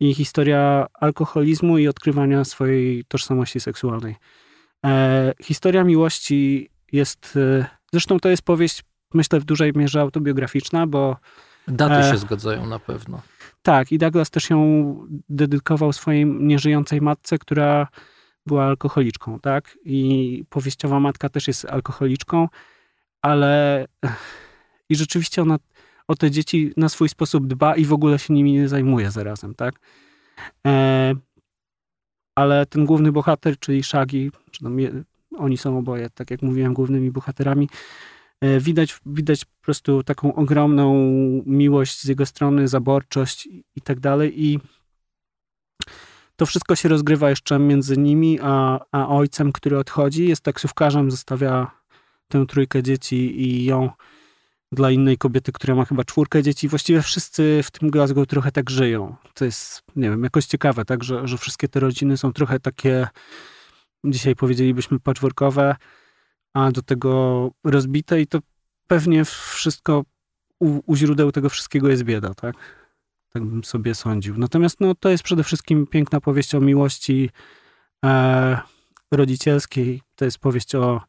i 0.00 0.14
historia 0.14 0.86
alkoholizmu 0.94 1.78
i 1.78 1.88
odkrywania 1.88 2.44
swojej 2.44 3.04
tożsamości 3.04 3.60
seksualnej. 3.60 4.16
E, 4.84 5.32
historia 5.42 5.84
miłości 5.84 6.70
jest, 6.92 7.38
e, 7.60 7.66
zresztą 7.92 8.20
to 8.20 8.28
jest 8.28 8.42
powieść, 8.42 8.82
myślę, 9.14 9.40
w 9.40 9.44
dużej 9.44 9.72
mierze 9.74 10.00
autobiograficzna, 10.00 10.86
bo... 10.86 11.16
Daty 11.68 11.94
e, 11.94 12.10
się 12.10 12.18
zgadzają 12.18 12.66
na 12.66 12.78
pewno. 12.78 13.22
Tak, 13.64 13.92
i 13.92 13.98
Douglas 13.98 14.30
też 14.30 14.50
ją 14.50 14.58
dedykował 15.28 15.92
swojej 15.92 16.26
nieżyjącej 16.26 17.00
matce, 17.00 17.38
która 17.38 17.88
była 18.46 18.64
alkoholiczką, 18.64 19.40
tak? 19.40 19.78
I 19.84 20.44
powieściowa 20.50 21.00
matka 21.00 21.28
też 21.28 21.48
jest 21.48 21.64
alkoholiczką, 21.64 22.48
ale 23.22 23.84
i 24.88 24.96
rzeczywiście 24.96 25.42
ona 25.42 25.58
o 26.08 26.14
te 26.14 26.30
dzieci 26.30 26.72
na 26.76 26.88
swój 26.88 27.08
sposób 27.08 27.46
dba 27.46 27.76
i 27.76 27.84
w 27.84 27.92
ogóle 27.92 28.18
się 28.18 28.34
nimi 28.34 28.52
nie 28.52 28.68
zajmuje 28.68 29.10
zarazem, 29.10 29.54
tak? 29.54 29.74
E, 30.66 31.14
ale 32.34 32.66
ten 32.66 32.84
główny 32.84 33.12
bohater, 33.12 33.58
czyli 33.58 33.82
Shaggy, 33.82 34.30
czy 34.50 34.64
tam 34.64 34.78
je, 34.78 35.04
oni 35.36 35.56
są 35.56 35.78
oboje, 35.78 36.10
tak 36.10 36.30
jak 36.30 36.42
mówiłem, 36.42 36.74
głównymi 36.74 37.10
bohaterami, 37.10 37.68
widać, 38.60 39.00
widać 39.06 39.44
po 39.44 39.62
prostu 39.62 40.02
taką 40.02 40.34
ogromną 40.34 40.94
miłość 41.46 42.00
z 42.00 42.04
jego 42.04 42.26
strony, 42.26 42.68
zaborczość 42.68 43.48
i 43.76 43.80
tak 43.84 44.00
dalej. 44.00 44.44
I 44.44 44.60
to 46.36 46.46
wszystko 46.46 46.76
się 46.76 46.88
rozgrywa 46.88 47.30
jeszcze 47.30 47.58
między 47.58 47.96
nimi, 47.96 48.38
a, 48.42 48.80
a 48.92 49.08
ojcem, 49.08 49.52
który 49.52 49.78
odchodzi, 49.78 50.28
jest 50.28 50.42
taksówkarzem, 50.42 51.10
zostawia 51.10 51.70
tę 52.28 52.46
trójkę 52.46 52.82
dzieci 52.82 53.40
i 53.42 53.64
ją 53.64 53.90
dla 54.72 54.90
innej 54.90 55.18
kobiety, 55.18 55.52
która 55.52 55.74
ma 55.74 55.84
chyba 55.84 56.04
czwórkę 56.04 56.42
dzieci. 56.42 56.68
Właściwie 56.68 57.02
wszyscy 57.02 57.60
w 57.64 57.70
tym 57.70 57.90
Glasgow 57.90 58.26
trochę 58.26 58.52
tak 58.52 58.70
żyją. 58.70 59.16
To 59.34 59.44
jest, 59.44 59.82
nie 59.96 60.10
wiem, 60.10 60.24
jakoś 60.24 60.46
ciekawe, 60.46 60.84
tak, 60.84 61.04
że, 61.04 61.28
że 61.28 61.38
wszystkie 61.38 61.68
te 61.68 61.80
rodziny 61.80 62.16
są 62.16 62.32
trochę 62.32 62.60
takie, 62.60 63.08
dzisiaj 64.04 64.36
powiedzielibyśmy 64.36 65.00
patchworkowe, 65.00 65.76
a 66.54 66.70
do 66.70 66.82
tego 66.82 67.50
rozbite 67.64 68.20
i 68.20 68.26
to 68.26 68.38
pewnie 68.86 69.24
wszystko 69.24 70.04
u, 70.60 70.80
u 70.86 70.96
źródeł 70.96 71.32
tego 71.32 71.48
wszystkiego 71.48 71.88
jest 71.88 72.02
bieda, 72.02 72.34
tak? 72.34 72.54
Tak 73.32 73.44
bym 73.44 73.64
sobie 73.64 73.94
sądził. 73.94 74.38
Natomiast 74.38 74.80
no, 74.80 74.94
to 74.94 75.08
jest 75.08 75.24
przede 75.24 75.44
wszystkim 75.44 75.86
piękna 75.86 76.20
powieść 76.20 76.54
o 76.54 76.60
miłości 76.60 77.30
e, 78.04 78.58
rodzicielskiej. 79.10 80.02
To 80.16 80.24
jest 80.24 80.38
powieść 80.38 80.74
o, 80.74 81.00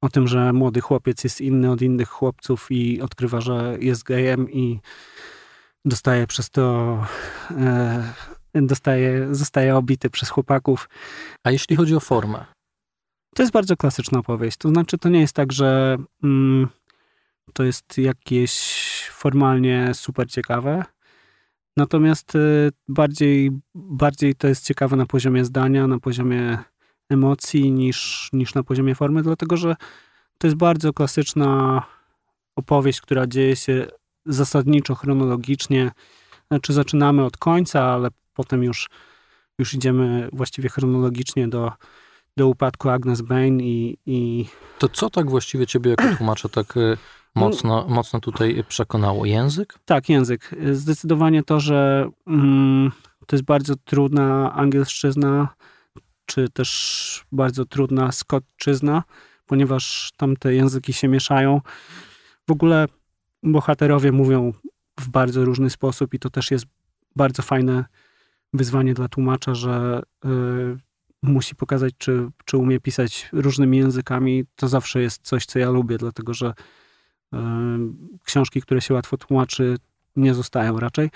o 0.00 0.08
tym, 0.08 0.28
że 0.28 0.52
młody 0.52 0.80
chłopiec 0.80 1.24
jest 1.24 1.40
inny 1.40 1.70
od 1.70 1.82
innych 1.82 2.08
chłopców 2.08 2.66
i 2.70 3.00
odkrywa, 3.00 3.40
że 3.40 3.76
jest 3.80 4.02
gejem 4.02 4.50
i 4.50 4.80
dostaje 5.84 6.26
przez 6.26 6.50
to 6.50 7.06
e, 7.50 8.12
dostaje, 8.54 9.34
zostaje 9.34 9.76
obity 9.76 10.10
przez 10.10 10.28
chłopaków. 10.28 10.88
A 11.44 11.50
jeśli 11.50 11.76
chodzi 11.76 11.96
o 11.96 12.00
formę? 12.00 12.44
To 13.34 13.42
jest 13.42 13.52
bardzo 13.52 13.76
klasyczna 13.76 14.18
opowieść. 14.18 14.56
To 14.56 14.68
znaczy, 14.68 14.98
to 14.98 15.08
nie 15.08 15.20
jest 15.20 15.34
tak, 15.34 15.52
że 15.52 15.96
mm, 16.24 16.68
to 17.52 17.64
jest 17.64 17.98
jakieś 17.98 18.52
formalnie 19.12 19.90
super 19.94 20.30
ciekawe. 20.30 20.84
Natomiast 21.76 22.34
y, 22.34 22.70
bardziej, 22.88 23.50
bardziej 23.74 24.34
to 24.34 24.48
jest 24.48 24.66
ciekawe 24.66 24.96
na 24.96 25.06
poziomie 25.06 25.44
zdania, 25.44 25.86
na 25.86 25.98
poziomie 25.98 26.58
emocji 27.08 27.72
niż, 27.72 28.30
niż 28.32 28.54
na 28.54 28.62
poziomie 28.62 28.94
formy, 28.94 29.22
dlatego 29.22 29.56
że 29.56 29.76
to 30.38 30.46
jest 30.46 30.56
bardzo 30.56 30.92
klasyczna 30.92 31.82
opowieść, 32.56 33.00
która 33.00 33.26
dzieje 33.26 33.56
się 33.56 33.86
zasadniczo 34.26 34.94
chronologicznie. 34.94 35.90
Znaczy 36.48 36.72
zaczynamy 36.72 37.24
od 37.24 37.36
końca, 37.36 37.82
ale 37.82 38.08
potem 38.34 38.62
już, 38.62 38.88
już 39.58 39.74
idziemy 39.74 40.28
właściwie 40.32 40.68
chronologicznie 40.68 41.48
do, 41.48 41.72
do 42.36 42.48
upadku 42.48 42.90
Agnes 42.90 43.20
Bain 43.20 43.60
i, 43.60 43.98
i... 44.06 44.46
To 44.78 44.88
co 44.88 45.10
tak 45.10 45.30
właściwie 45.30 45.66
ciebie 45.66 45.90
jako 45.90 46.04
tłumacza 46.18 46.48
tak 46.48 46.76
y, 46.76 46.96
mocno, 47.34 47.86
mocno 47.88 48.20
tutaj 48.20 48.64
przekonało? 48.68 49.26
Język? 49.26 49.78
Tak, 49.84 50.08
język. 50.08 50.50
Zdecydowanie 50.72 51.42
to, 51.42 51.60
że 51.60 52.08
mm, 52.26 52.92
to 53.26 53.36
jest 53.36 53.44
bardzo 53.44 53.74
trudna 53.76 54.52
angielszczyzna, 54.54 55.48
czy 56.26 56.48
też 56.48 57.24
bardzo 57.32 57.64
trudna 57.64 58.12
skotczyzna, 58.12 59.02
ponieważ 59.46 60.12
tam 60.16 60.36
te 60.36 60.54
języki 60.54 60.92
się 60.92 61.08
mieszają. 61.08 61.60
W 62.48 62.52
ogóle 62.52 62.86
bohaterowie 63.42 64.12
mówią 64.12 64.52
w 65.00 65.08
bardzo 65.08 65.44
różny 65.44 65.70
sposób 65.70 66.14
i 66.14 66.18
to 66.18 66.30
też 66.30 66.50
jest 66.50 66.66
bardzo 67.16 67.42
fajne 67.42 67.84
wyzwanie 68.52 68.94
dla 68.94 69.08
tłumacza, 69.08 69.54
że 69.54 70.02
y, 70.24 70.28
musi 71.24 71.54
pokazać, 71.54 71.94
czy, 71.98 72.28
czy 72.44 72.56
umie 72.56 72.80
pisać 72.80 73.28
różnymi 73.32 73.78
językami. 73.78 74.44
To 74.56 74.68
zawsze 74.68 75.00
jest 75.00 75.22
coś, 75.22 75.46
co 75.46 75.58
ja 75.58 75.70
lubię, 75.70 75.98
dlatego 75.98 76.34
że 76.34 76.54
y, 77.34 77.38
książki, 78.24 78.62
które 78.62 78.80
się 78.80 78.94
łatwo 78.94 79.16
tłumaczy, 79.16 79.76
nie 80.16 80.34
zostają 80.34 80.80
raczej. 80.80 81.10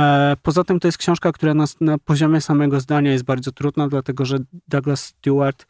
E, 0.00 0.36
poza 0.42 0.64
tym 0.64 0.80
to 0.80 0.88
jest 0.88 0.98
książka, 0.98 1.32
która 1.32 1.54
na, 1.54 1.64
na 1.80 1.98
poziomie 1.98 2.40
samego 2.40 2.80
zdania 2.80 3.12
jest 3.12 3.24
bardzo 3.24 3.52
trudna, 3.52 3.88
dlatego 3.88 4.24
że 4.24 4.38
Douglas 4.68 5.04
Stewart 5.04 5.66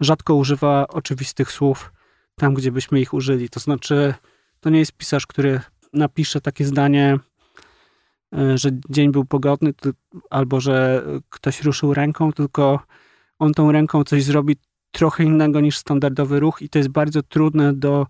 rzadko 0.00 0.34
używa 0.34 0.88
oczywistych 0.88 1.52
słów 1.52 1.92
tam, 2.36 2.54
gdzie 2.54 2.72
byśmy 2.72 3.00
ich 3.00 3.14
użyli. 3.14 3.48
To 3.48 3.60
znaczy, 3.60 4.14
to 4.60 4.70
nie 4.70 4.78
jest 4.78 4.92
pisarz, 4.92 5.26
który 5.26 5.60
napisze 5.92 6.40
takie 6.40 6.64
zdanie, 6.64 7.18
e, 7.18 7.18
że 8.54 8.70
dzień 8.90 9.12
był 9.12 9.24
pogodny, 9.24 9.74
albo 10.30 10.60
że 10.60 11.04
ktoś 11.30 11.62
ruszył 11.62 11.94
ręką, 11.94 12.32
tylko 12.32 12.80
on 13.38 13.52
tą 13.52 13.72
ręką 13.72 14.04
coś 14.04 14.24
zrobi 14.24 14.56
trochę 14.90 15.24
innego 15.24 15.60
niż 15.60 15.78
standardowy 15.78 16.40
ruch 16.40 16.62
i 16.62 16.68
to 16.68 16.78
jest 16.78 16.90
bardzo 16.90 17.22
trudne 17.22 17.72
do 17.72 18.06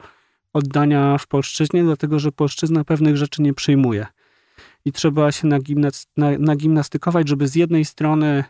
oddania 0.52 1.18
w 1.18 1.26
polszczyźnie, 1.26 1.82
dlatego 1.84 2.18
że 2.18 2.32
polszczyzna 2.32 2.84
pewnych 2.84 3.16
rzeczy 3.16 3.42
nie 3.42 3.54
przyjmuje. 3.54 4.06
I 4.84 4.92
trzeba 4.92 5.32
się 5.32 5.48
nagimnastykować, 6.38 7.28
żeby 7.28 7.48
z 7.48 7.54
jednej 7.54 7.84
strony 7.84 8.44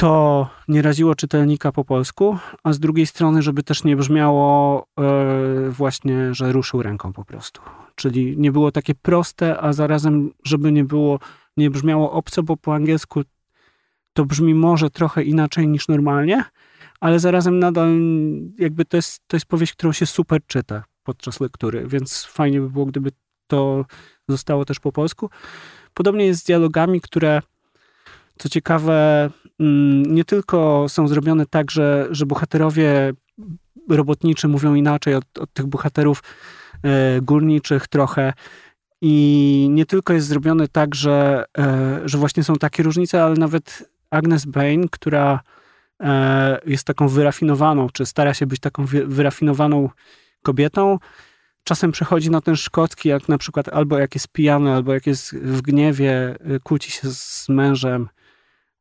to 0.00 0.48
nie 0.68 0.82
raziło 0.82 1.14
czytelnika 1.14 1.72
po 1.72 1.84
polsku, 1.84 2.38
a 2.64 2.72
z 2.72 2.78
drugiej 2.78 3.06
strony, 3.06 3.42
żeby 3.42 3.62
też 3.62 3.84
nie 3.84 3.96
brzmiało 3.96 4.86
e, 4.98 5.70
właśnie, 5.70 6.34
że 6.34 6.52
ruszył 6.52 6.82
ręką 6.82 7.12
po 7.12 7.24
prostu. 7.24 7.60
Czyli 7.94 8.38
nie 8.38 8.52
było 8.52 8.72
takie 8.72 8.94
proste, 8.94 9.60
a 9.60 9.72
zarazem, 9.72 10.30
żeby 10.44 10.72
nie 10.72 10.84
było, 10.84 11.18
nie 11.56 11.70
brzmiało 11.70 12.12
obco, 12.12 12.42
bo 12.42 12.56
po 12.56 12.74
angielsku 12.74 13.22
to 14.12 14.24
brzmi 14.24 14.54
może 14.54 14.90
trochę 14.90 15.22
inaczej 15.22 15.68
niż 15.68 15.88
normalnie, 15.88 16.44
ale 17.00 17.18
zarazem 17.18 17.58
nadal 17.58 17.88
jakby 18.58 18.84
to 18.84 18.96
jest, 18.96 19.22
to 19.26 19.36
jest 19.36 19.46
powieść, 19.46 19.72
którą 19.72 19.92
się 19.92 20.06
super 20.06 20.40
czyta 20.46 20.84
podczas 21.02 21.40
lektury, 21.40 21.86
więc 21.86 22.24
fajnie 22.24 22.60
by 22.60 22.70
było, 22.70 22.86
gdyby 22.86 23.10
to 23.46 23.84
zostało 24.28 24.64
też 24.64 24.80
po 24.80 24.92
polsku. 24.92 25.30
Podobnie 25.94 26.26
jest 26.26 26.40
z 26.40 26.44
dialogami, 26.44 27.00
które 27.00 27.42
co 28.40 28.48
ciekawe, 28.48 29.30
nie 30.06 30.24
tylko 30.24 30.86
są 30.88 31.08
zrobione 31.08 31.46
tak, 31.46 31.70
że, 31.70 32.08
że 32.10 32.26
bohaterowie 32.26 33.12
robotniczy 33.88 34.48
mówią 34.48 34.74
inaczej 34.74 35.14
od, 35.14 35.38
od 35.38 35.52
tych 35.52 35.66
bohaterów 35.66 36.22
e, 36.82 37.20
górniczych 37.20 37.88
trochę. 37.88 38.32
I 39.00 39.66
nie 39.70 39.86
tylko 39.86 40.12
jest 40.12 40.26
zrobione 40.26 40.68
tak, 40.68 40.94
że, 40.94 41.44
e, 41.58 42.00
że 42.04 42.18
właśnie 42.18 42.44
są 42.44 42.56
takie 42.56 42.82
różnice, 42.82 43.24
ale 43.24 43.34
nawet 43.34 43.90
Agnes 44.10 44.44
Bain, 44.44 44.88
która 44.88 45.40
e, 46.00 46.60
jest 46.66 46.84
taką 46.84 47.08
wyrafinowaną, 47.08 47.88
czy 47.92 48.06
stara 48.06 48.34
się 48.34 48.46
być 48.46 48.60
taką 48.60 48.86
wyrafinowaną 48.86 49.88
kobietą, 50.42 50.98
czasem 51.64 51.92
przechodzi 51.92 52.30
na 52.30 52.40
ten 52.40 52.56
szkocki, 52.56 53.08
jak 53.08 53.28
na 53.28 53.38
przykład 53.38 53.68
albo 53.68 53.98
jak 53.98 54.14
jest 54.14 54.28
pijany, 54.28 54.72
albo 54.72 54.94
jak 54.94 55.06
jest 55.06 55.34
w 55.34 55.62
gniewie, 55.62 56.36
kłóci 56.62 56.90
się 56.90 57.10
z 57.10 57.48
mężem, 57.48 58.08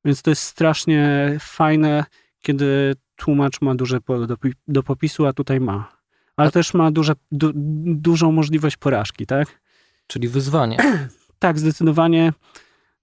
więc 0.06 0.22
to 0.22 0.30
jest 0.30 0.44
strasznie 0.44 1.38
fajne, 1.40 2.04
kiedy 2.42 2.96
tłumacz 3.16 3.62
ma 3.62 3.76
duże 3.76 4.02
pole 4.02 4.28
do, 4.28 4.38
do 4.68 4.84
popisu, 4.84 5.26
a 5.26 5.34
tutaj 5.34 5.60
ma. 5.60 6.00
Ale 6.38 6.52
też 6.52 6.74
ma 6.74 6.92
duże, 6.92 7.14
du, 7.32 7.52
dużą 7.86 8.32
możliwość 8.32 8.78
porażki, 8.78 9.26
tak? 9.26 9.62
Czyli 10.08 10.28
wyzwanie. 10.28 10.78
tak, 11.40 11.60
zdecydowanie. 11.60 12.34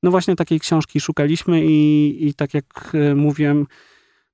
No 0.02 0.10
właśnie 0.10 0.36
takiej 0.36 0.60
książki 0.60 1.00
szukaliśmy 1.00 1.66
i, 1.66 2.26
i 2.28 2.34
tak 2.34 2.54
jak 2.54 2.92
e, 2.94 3.14
mówiłem 3.14 3.66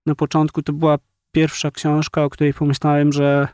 na 0.07 0.15
początku, 0.15 0.63
to 0.63 0.73
była 0.73 0.99
pierwsza 1.33 1.71
książka, 1.71 2.25
o 2.25 2.31
której 2.31 2.55
pomyślałem, 2.55 3.13
że, 3.13 3.49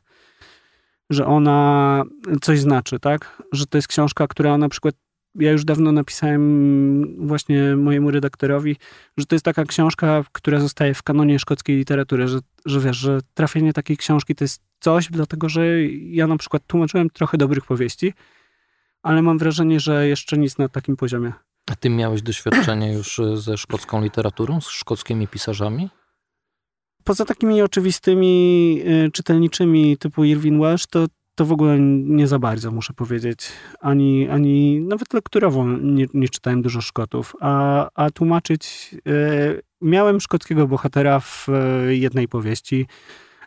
że 1.11 1.27
ona 1.27 2.03
coś 2.43 2.61
znaczy, 2.61 2.99
tak? 3.01 3.43
Że 3.53 3.67
to 3.67 3.79
jest 3.79 3.89
książka, 3.89 4.27
która 4.27 4.59
na 4.59 4.69
przykład 4.69 4.95
ja 5.39 5.53
już 5.53 5.65
dawno 5.65 5.93
napisałem 5.93 7.27
właśnie 7.27 7.77
mojemu 7.77 8.11
redaktorowi, 8.11 8.77
że 9.17 9.27
to 9.27 9.35
jest 9.35 9.45
taka 9.45 9.65
książka, 9.65 10.25
która 10.33 10.61
zostaje 10.61 10.95
w 10.95 11.03
kanonie 11.03 11.39
szkockiej 11.39 11.77
literatury, 11.77 12.29
że, 12.29 12.39
że 12.65 12.81
wiesz, 12.81 12.97
że 12.97 13.21
trafienie 13.35 13.73
takiej 13.73 13.97
książki 13.97 14.35
to 14.35 14.45
jest 14.45 14.63
coś, 14.81 15.09
dlatego 15.11 15.49
że 15.49 15.83
ja 15.93 16.27
na 16.27 16.37
przykład 16.37 16.63
tłumaczyłem 16.67 17.11
trochę 17.11 17.39
dobrych 17.39 17.65
powieści, 17.65 18.15
ale 19.03 19.23
mam 19.23 19.39
wrażenie, 19.39 19.81
że 19.81 20.09
jeszcze 20.09 20.39
nic 20.39 20.59
na 20.59 20.69
takim 20.69 20.97
poziomie. 20.97 21.33
A 21.71 21.77
ty 21.77 21.91
miałeś 21.91 22.23
doświadczenie 22.23 22.93
już 22.99 23.21
ze 23.35 23.57
szkocką 23.57 24.03
literaturą, 24.03 24.61
z 24.61 24.69
szkockimi 24.69 25.29
pisarzami? 25.29 25.89
Poza 27.05 27.25
takimi 27.25 27.63
oczywistymi 27.63 28.83
y, 29.07 29.11
czytelniczymi 29.13 29.97
typu 29.99 30.25
Irwin 30.25 30.61
Welsh, 30.61 30.87
to 30.87 31.07
to 31.39 31.45
w 31.45 31.53
ogóle 31.53 31.77
nie 31.81 32.27
za 32.27 32.39
bardzo, 32.39 32.71
muszę 32.71 32.93
powiedzieć. 32.93 33.53
Ani, 33.81 34.29
ani 34.29 34.81
nawet 34.81 35.15
lekturowo 35.15 35.67
nie, 35.83 36.07
nie 36.15 36.29
czytałem 36.29 36.63
dużo 36.63 36.81
Szkotów, 36.81 37.37
a, 37.41 37.89
a 37.95 38.11
tłumaczyć... 38.11 38.95
E, 39.07 39.69
miałem 39.81 40.21
szkockiego 40.21 40.67
bohatera 40.67 41.21
w 41.21 41.47
e, 41.49 41.95
jednej 41.97 42.29
powieści 42.29 42.87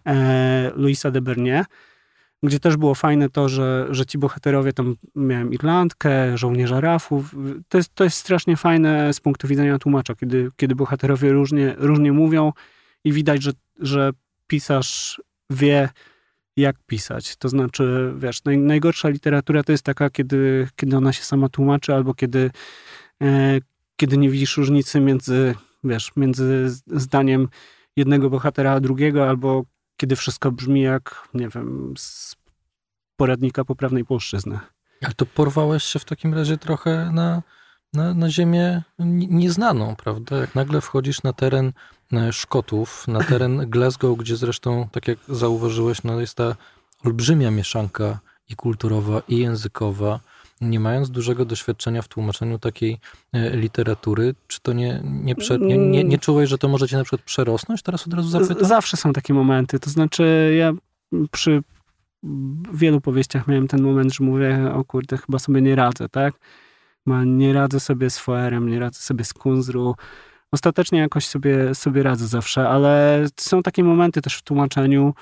e, 0.06 0.72
Louisa 0.76 1.12
de 1.12 1.22
Bernier, 1.22 1.66
gdzie 2.44 2.60
też 2.60 2.78
było 2.78 2.96
fajne 2.96 3.30
to, 3.30 3.50
że, 3.50 3.88
że 3.90 4.06
ci 4.06 4.18
bohaterowie, 4.18 4.74
tam 4.74 4.96
miałem 5.16 5.54
Irlandkę, 5.54 6.38
żołnierza 6.38 6.82
rafów. 6.82 7.36
To 7.70 7.78
jest, 7.78 7.96
to 7.96 8.04
jest 8.04 8.18
strasznie 8.18 8.58
fajne 8.58 9.14
z 9.14 9.20
punktu 9.20 9.48
widzenia 9.48 9.78
tłumacza, 9.78 10.16
kiedy, 10.16 10.50
kiedy 10.56 10.76
bohaterowie 10.76 11.32
różnie, 11.32 11.76
różnie 11.78 12.12
mówią 12.12 12.54
i 13.04 13.12
widać, 13.12 13.44
że, 13.44 13.52
że 13.80 14.12
pisarz 14.48 15.22
wie, 15.50 15.90
jak 16.58 16.76
pisać. 16.88 17.36
To 17.36 17.50
znaczy, 17.50 18.14
wiesz, 18.18 18.44
naj, 18.44 18.58
najgorsza 18.58 19.10
literatura 19.10 19.64
to 19.64 19.72
jest 19.72 19.84
taka, 19.84 20.10
kiedy, 20.10 20.68
kiedy 20.76 20.98
ona 20.98 21.14
się 21.14 21.24
sama 21.24 21.50
tłumaczy, 21.50 21.94
albo 21.94 22.14
kiedy, 22.14 22.52
e, 23.22 23.60
kiedy 23.96 24.18
nie 24.18 24.30
widzisz 24.30 24.58
różnicy 24.58 25.00
między, 25.00 25.56
wiesz, 25.84 26.12
między 26.16 26.70
zdaniem 26.88 27.48
jednego 27.96 28.30
bohatera 28.30 28.72
a 28.72 28.80
drugiego, 28.80 29.30
albo 29.30 29.64
kiedy 29.98 30.16
wszystko 30.16 30.52
brzmi 30.52 30.82
jak, 30.82 31.28
nie 31.34 31.50
wiem, 31.50 31.94
z 31.98 32.36
poradnika 33.16 33.66
poprawnej 33.66 34.06
polszczyzny. 34.06 34.60
A 35.06 35.14
to 35.14 35.26
porwałeś 35.26 35.84
się 35.84 36.00
w 36.00 36.06
takim 36.06 36.34
razie 36.34 36.58
trochę 36.58 37.12
na, 37.14 37.42
na, 37.94 38.14
na 38.14 38.30
ziemię 38.30 38.82
nieznaną, 39.30 39.96
prawda? 39.96 40.38
Jak 40.38 40.56
nagle 40.56 40.82
wchodzisz 40.82 41.24
na 41.24 41.34
teren 41.34 41.74
Szkotów 42.32 43.08
na 43.08 43.24
teren 43.24 43.58
Glasgow, 43.70 44.18
gdzie 44.18 44.36
zresztą, 44.36 44.88
tak 44.92 45.08
jak 45.08 45.20
zauważyłeś, 45.30 46.04
no 46.04 46.20
jest 46.20 46.36
ta 46.36 46.56
olbrzymia 47.06 47.52
mieszanka 47.52 48.20
i 48.50 48.56
kulturowa, 48.56 49.22
i 49.28 49.38
językowa. 49.38 50.20
Nie 50.62 50.80
mając 50.80 51.12
dużego 51.12 51.46
doświadczenia 51.46 52.02
w 52.02 52.08
tłumaczeniu 52.08 52.60
takiej 52.60 53.00
e, 53.34 53.58
literatury, 53.58 54.36
czy 54.48 54.62
to 54.62 54.74
nie, 54.74 55.02
nie, 55.04 55.36
prze, 55.36 55.60
nie, 55.60 55.78
nie, 55.78 56.04
nie 56.04 56.18
czułeś, 56.18 56.50
że 56.50 56.58
to 56.58 56.68
możecie 56.68 56.98
na 56.98 57.04
przykład 57.04 57.22
przerosnąć? 57.22 57.82
Teraz 57.82 58.08
od 58.08 58.14
razu 58.14 58.30
zapytam. 58.30 58.66
Zawsze 58.66 58.98
są 58.98 59.14
takie 59.14 59.34
momenty. 59.34 59.80
To 59.80 59.90
znaczy, 59.90 60.54
ja 60.58 60.74
przy 61.32 61.62
wielu 62.74 63.02
powieściach 63.02 63.48
miałem 63.48 63.68
ten 63.68 63.82
moment, 63.82 64.14
że 64.14 64.24
mówię, 64.24 64.72
o 64.74 64.84
kurde, 64.84 65.18
chyba 65.18 65.40
sobie 65.40 65.62
nie 65.62 65.76
radzę, 65.76 66.10
tak? 66.10 66.34
Nie 67.26 67.54
radzę 67.54 67.80
sobie 67.80 68.10
z 68.10 68.20
Foerem, 68.20 68.70
nie 68.70 68.80
radzę 68.80 69.00
sobie 69.00 69.26
z 69.26 69.34
Kunzru, 69.34 69.96
Ostatecznie 70.52 71.00
jakoś 71.00 71.28
sobie, 71.28 71.76
sobie 71.76 72.04
radzę 72.04 72.28
zawsze, 72.28 72.70
ale 72.70 73.26
są 73.40 73.64
takie 73.64 73.84
momenty 73.84 74.22
też 74.22 74.36
w 74.36 74.42
tłumaczeniu. 74.42 75.14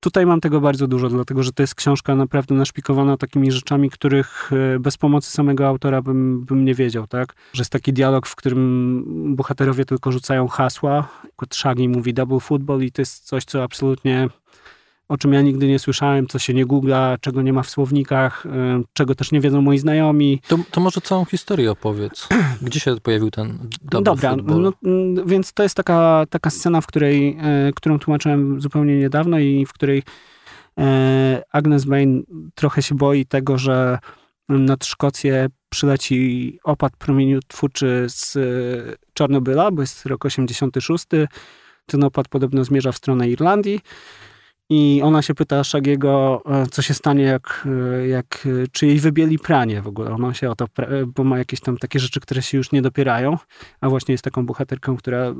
Tutaj 0.00 0.26
mam 0.26 0.40
tego 0.40 0.60
bardzo 0.60 0.86
dużo, 0.86 1.08
dlatego 1.08 1.42
że 1.42 1.52
to 1.52 1.62
jest 1.62 1.74
książka 1.74 2.14
naprawdę 2.14 2.54
naszpikowana 2.54 3.16
takimi 3.16 3.52
rzeczami, 3.52 3.90
których 3.90 4.50
e, 4.52 4.78
bez 4.78 4.96
pomocy 4.96 5.30
samego 5.30 5.68
autora 5.68 6.02
bym, 6.02 6.44
bym 6.44 6.64
nie 6.64 6.74
wiedział, 6.74 7.06
tak? 7.06 7.34
Że 7.52 7.60
jest 7.60 7.72
taki 7.72 7.92
dialog, 7.92 8.26
w 8.26 8.36
którym 8.36 9.04
bohaterowie 9.36 9.84
tylko 9.84 10.12
rzucają 10.12 10.48
hasła. 10.48 11.08
Shaggy 11.52 11.88
mówi 11.88 12.14
double 12.14 12.40
football 12.40 12.82
i 12.82 12.92
to 12.92 13.02
jest 13.02 13.24
coś, 13.24 13.44
co 13.44 13.62
absolutnie 13.62 14.28
o 15.08 15.18
czym 15.18 15.32
ja 15.32 15.42
nigdy 15.42 15.68
nie 15.68 15.78
słyszałem, 15.78 16.26
co 16.26 16.38
się 16.38 16.54
nie 16.54 16.66
googla, 16.66 17.16
czego 17.20 17.42
nie 17.42 17.52
ma 17.52 17.62
w 17.62 17.70
słownikach, 17.70 18.46
y, 18.46 18.48
czego 18.92 19.14
też 19.14 19.32
nie 19.32 19.40
wiedzą 19.40 19.62
moi 19.62 19.78
znajomi. 19.78 20.40
To, 20.48 20.58
to 20.70 20.80
może 20.80 21.00
całą 21.00 21.24
historię 21.24 21.70
opowiedz. 21.70 22.28
Gdzie 22.62 22.80
się 22.80 22.96
pojawił 23.02 23.30
ten 23.30 23.58
double 23.82 24.02
Dobra, 24.02 24.36
no, 24.36 24.72
mm, 24.84 25.28
więc 25.28 25.52
to 25.52 25.62
jest 25.62 25.74
taka, 25.74 26.24
taka 26.30 26.50
scena, 26.50 26.80
w 26.80 26.86
której, 26.86 27.38
y, 27.68 27.72
którą 27.72 27.98
tłumaczyłem 27.98 28.60
zupełnie 28.60 28.98
niedawno 28.98 29.38
i 29.38 29.66
w 29.66 29.72
której 29.72 29.98
y, 29.98 30.82
Agnes 31.52 31.84
Bain 31.84 32.24
trochę 32.54 32.82
się 32.82 32.94
boi 32.94 33.26
tego, 33.26 33.58
że 33.58 33.98
nad 34.48 34.84
Szkocję 34.84 35.46
przyleci 35.68 36.58
opad 36.64 36.96
promieniotwórczy 36.96 38.06
z 38.08 38.38
Czarnobyla, 39.12 39.70
bo 39.70 39.80
jest 39.80 40.06
rok 40.06 40.24
86. 40.24 41.04
Ten 41.86 42.04
opad 42.04 42.28
podobno 42.28 42.64
zmierza 42.64 42.92
w 42.92 42.96
stronę 42.96 43.28
Irlandii. 43.28 43.80
I 44.70 45.00
ona 45.04 45.22
się 45.22 45.34
pyta 45.34 45.64
Szagiego, 45.64 46.42
e, 46.46 46.66
co 46.66 46.82
się 46.82 46.94
stanie, 46.94 47.24
jak, 47.24 47.68
e, 48.00 48.08
jak, 48.08 48.48
czy 48.72 48.86
jej 48.86 49.00
wybieli 49.00 49.38
pranie 49.38 49.82
w 49.82 49.86
ogóle. 49.86 50.10
Ona 50.10 50.34
się 50.34 50.50
o 50.50 50.54
to, 50.56 50.66
bo 51.06 51.24
ma 51.24 51.38
jakieś 51.38 51.60
tam 51.60 51.78
takie 51.78 51.98
rzeczy, 51.98 52.20
które 52.20 52.42
się 52.42 52.58
już 52.58 52.72
nie 52.72 52.82
dopierają, 52.82 53.38
a 53.80 53.88
właśnie 53.88 54.12
jest 54.12 54.24
taką 54.24 54.46
bohaterką, 54.46 54.96
która 54.96 55.34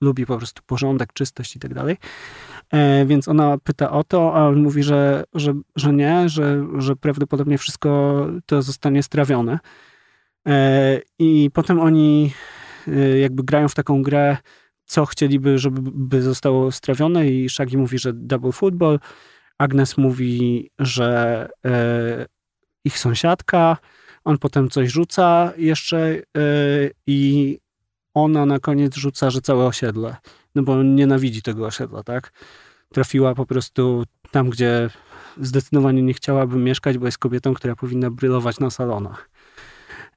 lubi 0.00 0.26
po 0.26 0.36
prostu 0.36 0.62
porządek, 0.66 1.12
czystość 1.12 1.56
i 1.56 1.58
tak 1.58 1.74
dalej. 1.74 1.96
E, 2.72 3.06
więc 3.06 3.28
ona 3.28 3.58
pyta 3.58 3.90
o 3.90 4.04
to, 4.04 4.34
a 4.34 4.48
on 4.48 4.62
mówi, 4.62 4.82
że, 4.82 5.24
że, 5.34 5.54
że 5.76 5.92
nie, 5.92 6.28
że, 6.28 6.66
że 6.78 6.96
prawdopodobnie 6.96 7.58
wszystko 7.58 8.26
to 8.46 8.62
zostanie 8.62 9.02
strawione. 9.02 9.58
I 11.18 11.50
potem 11.54 11.80
oni 11.80 12.32
jakby 13.20 13.42
grają 13.42 13.68
w 13.68 13.74
taką 13.74 14.02
grę 14.02 14.36
co 14.84 15.06
chcieliby, 15.06 15.58
żeby 15.58 16.22
zostało 16.22 16.72
strawione 16.72 17.28
i 17.28 17.48
Shaggy 17.48 17.78
mówi, 17.78 17.98
że 17.98 18.12
double 18.12 18.52
football. 18.52 19.00
Agnes 19.58 19.98
mówi, 19.98 20.70
że, 20.78 21.48
e, 21.64 22.26
ich 22.84 22.98
sąsiadka, 22.98 23.76
on 24.24 24.38
potem 24.38 24.68
coś 24.70 24.90
rzuca 24.90 25.52
jeszcze 25.56 26.10
yy, 26.34 26.90
i 27.06 27.58
ona 28.14 28.46
na 28.46 28.58
koniec 28.58 28.96
rzuca, 28.96 29.30
że 29.30 29.40
całe 29.40 29.66
osiedle, 29.66 30.16
no 30.54 30.62
bo 30.62 30.82
nienawidzi 30.82 31.42
tego 31.42 31.66
osiedla, 31.66 32.02
tak? 32.02 32.32
Trafiła 32.92 33.34
po 33.34 33.46
prostu 33.46 34.04
tam, 34.30 34.50
gdzie 34.50 34.90
zdecydowanie 35.40 36.02
nie 36.02 36.14
chciałaby 36.14 36.56
mieszkać, 36.56 36.98
bo 36.98 37.06
jest 37.06 37.18
kobietą, 37.18 37.54
która 37.54 37.76
powinna 37.76 38.10
brylować 38.10 38.58
na 38.60 38.70
salonach. 38.70 39.30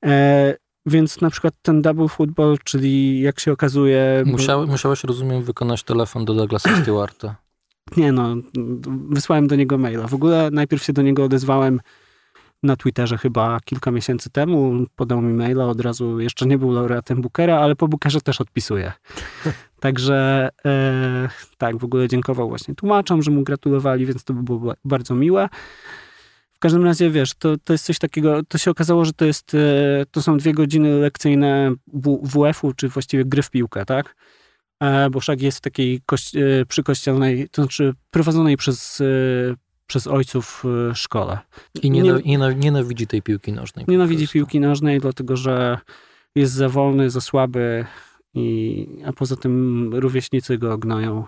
E, 0.05 0.55
więc 0.87 1.21
na 1.21 1.29
przykład 1.29 1.53
ten 1.61 1.81
double 1.81 2.07
football, 2.07 2.57
czyli 2.63 3.21
jak 3.21 3.39
się 3.39 3.51
okazuje... 3.51 4.23
Musiały, 4.25 4.67
musiałeś, 4.67 5.03
rozumiem, 5.03 5.43
wykonać 5.43 5.83
telefon 5.83 6.25
do 6.25 6.33
Douglasa 6.33 6.81
Stewarta. 6.81 7.35
Nie 7.97 8.11
no, 8.11 8.35
wysłałem 9.09 9.47
do 9.47 9.55
niego 9.55 9.77
maila. 9.77 10.07
W 10.07 10.13
ogóle 10.13 10.49
najpierw 10.51 10.83
się 10.83 10.93
do 10.93 11.01
niego 11.01 11.23
odezwałem 11.23 11.79
na 12.63 12.75
Twitterze 12.75 13.17
chyba 13.17 13.59
kilka 13.65 13.91
miesięcy 13.91 14.29
temu. 14.29 14.85
Podał 14.95 15.21
mi 15.21 15.33
maila, 15.33 15.65
od 15.65 15.81
razu 15.81 16.19
jeszcze 16.19 16.45
nie 16.45 16.57
był 16.57 16.71
laureatem 16.71 17.21
Bookera, 17.21 17.59
ale 17.59 17.75
po 17.75 17.87
Bookerze 17.87 18.21
też 18.21 18.41
odpisuje. 18.41 18.91
Także 19.79 20.49
e, 20.65 21.29
tak, 21.57 21.77
w 21.77 21.83
ogóle 21.83 22.07
dziękował 22.07 22.49
właśnie 22.49 22.75
tłumaczom, 22.75 23.21
że 23.21 23.31
mu 23.31 23.43
gratulowali, 23.43 24.05
więc 24.05 24.23
to 24.23 24.33
by 24.33 24.43
było 24.43 24.73
bardzo 24.85 25.15
miłe. 25.15 25.49
W 26.57 26.59
każdym 26.59 26.85
razie, 26.85 27.09
wiesz, 27.09 27.33
to, 27.33 27.57
to 27.63 27.73
jest 27.73 27.85
coś 27.85 27.99
takiego, 27.99 28.43
to 28.43 28.57
się 28.57 28.71
okazało, 28.71 29.05
że 29.05 29.13
to 29.13 29.25
jest, 29.25 29.53
e, 29.53 29.57
to 30.11 30.21
są 30.21 30.37
dwie 30.37 30.53
godziny 30.53 30.89
lekcyjne 30.89 31.73
WF-u, 32.23 32.73
czy 32.73 32.89
właściwie 32.89 33.25
gry 33.25 33.41
w 33.41 33.49
piłkę, 33.49 33.85
tak? 33.85 34.15
E, 34.79 35.09
bo 35.09 35.21
Szag 35.21 35.41
jest 35.41 35.57
w 35.57 35.61
takiej 35.61 36.01
kości- 36.01 36.39
e, 36.39 36.65
przykościelnej, 36.65 37.49
to 37.51 37.61
znaczy 37.61 37.93
prowadzonej 38.11 38.57
przez, 38.57 39.03
przez 39.87 40.07
ojców 40.07 40.63
szkole. 40.93 41.39
I 41.81 41.91
nie, 41.91 42.55
nienawidzi 42.55 43.07
tej 43.07 43.21
piłki 43.21 43.53
nożnej. 43.53 43.85
Nienawidzi 43.87 44.27
piłki 44.27 44.59
nożnej, 44.59 44.99
dlatego 44.99 45.37
że 45.37 45.77
jest 46.35 46.53
za 46.53 46.69
wolny, 46.69 47.09
za 47.09 47.21
słaby, 47.21 47.85
i, 48.33 48.87
a 49.05 49.13
poza 49.13 49.35
tym 49.35 49.89
rówieśnicy 49.95 50.57
go 50.57 50.77
gnoją, 50.77 51.25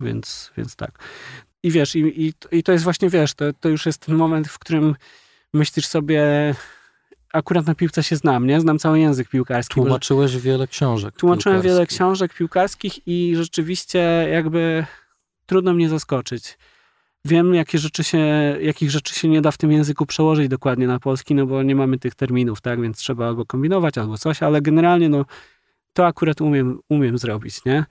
więc, 0.00 0.52
więc 0.56 0.76
tak. 0.76 0.98
I 1.64 1.70
wiesz, 1.70 1.96
i, 1.96 2.26
i, 2.26 2.32
i 2.52 2.62
to 2.62 2.72
jest 2.72 2.84
właśnie, 2.84 3.10
wiesz, 3.10 3.34
to, 3.34 3.44
to 3.60 3.68
już 3.68 3.86
jest 3.86 4.00
ten 4.00 4.14
moment, 4.14 4.48
w 4.48 4.58
którym 4.58 4.96
myślisz 5.52 5.86
sobie, 5.86 6.22
akurat 7.32 7.66
na 7.66 7.74
piłce 7.74 8.02
się 8.02 8.16
znam, 8.16 8.46
nie? 8.46 8.60
Znam 8.60 8.78
cały 8.78 9.00
język 9.00 9.28
piłkarski. 9.28 9.74
Tłumaczyłeś 9.74 10.36
wiele 10.36 10.66
książek 10.66 11.14
Tłumaczyłem 11.16 11.62
wiele 11.62 11.86
książek 11.86 12.34
piłkarskich 12.34 13.08
i 13.08 13.32
rzeczywiście 13.36 14.28
jakby 14.32 14.86
trudno 15.46 15.74
mnie 15.74 15.88
zaskoczyć. 15.88 16.58
Wiem, 17.24 17.54
jakie 17.54 17.78
rzeczy 17.78 18.04
się, 18.04 18.18
jakich 18.60 18.90
rzeczy 18.90 19.14
się 19.14 19.28
nie 19.28 19.42
da 19.42 19.50
w 19.50 19.58
tym 19.58 19.72
języku 19.72 20.06
przełożyć 20.06 20.48
dokładnie 20.48 20.86
na 20.86 21.00
polski, 21.00 21.34
no 21.34 21.46
bo 21.46 21.62
nie 21.62 21.74
mamy 21.74 21.98
tych 21.98 22.14
terminów, 22.14 22.60
tak? 22.60 22.82
Więc 22.82 22.98
trzeba 22.98 23.26
albo 23.26 23.46
kombinować, 23.46 23.98
albo 23.98 24.18
coś, 24.18 24.42
ale 24.42 24.62
generalnie 24.62 25.08
no 25.08 25.24
to 25.92 26.06
akurat 26.06 26.40
umiem, 26.40 26.80
umiem 26.88 27.18
zrobić, 27.18 27.64
nie? 27.64 27.84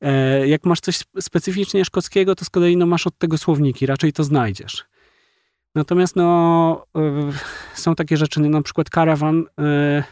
E, 0.00 0.48
jak 0.48 0.64
masz 0.64 0.80
coś 0.80 0.98
specyficznie 1.20 1.84
szkockiego, 1.84 2.34
to 2.34 2.44
z 2.44 2.50
kolei 2.50 2.76
no, 2.76 2.86
masz 2.86 3.06
od 3.06 3.18
tego 3.18 3.38
słowniki, 3.38 3.86
raczej 3.86 4.12
to 4.12 4.24
znajdziesz. 4.24 4.84
Natomiast 5.74 6.16
no, 6.16 6.86
e, 6.96 7.32
są 7.82 7.94
takie 7.94 8.16
rzeczy, 8.16 8.40
na 8.40 8.62
przykład 8.62 8.90
karawan. 8.90 9.44
E, 9.58 10.04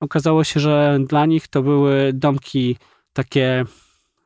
okazało 0.00 0.44
się, 0.44 0.60
że 0.60 0.98
dla 1.08 1.26
nich 1.26 1.48
to 1.48 1.62
były 1.62 2.12
domki 2.14 2.76
takie, 3.12 3.64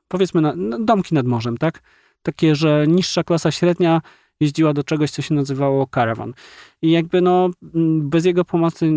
powiedzmy, 0.09 0.41
na, 0.41 0.53
no, 0.57 0.79
domki 0.79 1.15
nad 1.15 1.27
morzem, 1.27 1.59
tak? 1.59 1.81
Takie, 2.23 2.55
że 2.55 2.85
niższa 2.89 3.25
klasa 3.25 3.51
średnia 3.51 4.01
jeździła 4.41 4.73
do 4.73 4.85
czegoś, 4.85 5.11
co 5.11 5.23
się 5.23 5.35
nazywało 5.35 5.87
karawan. 5.87 6.35
I 6.83 6.91
jakby 6.91 7.21
no, 7.21 7.51
bez 8.01 8.25
jego 8.25 8.45
pomocy 8.45 8.93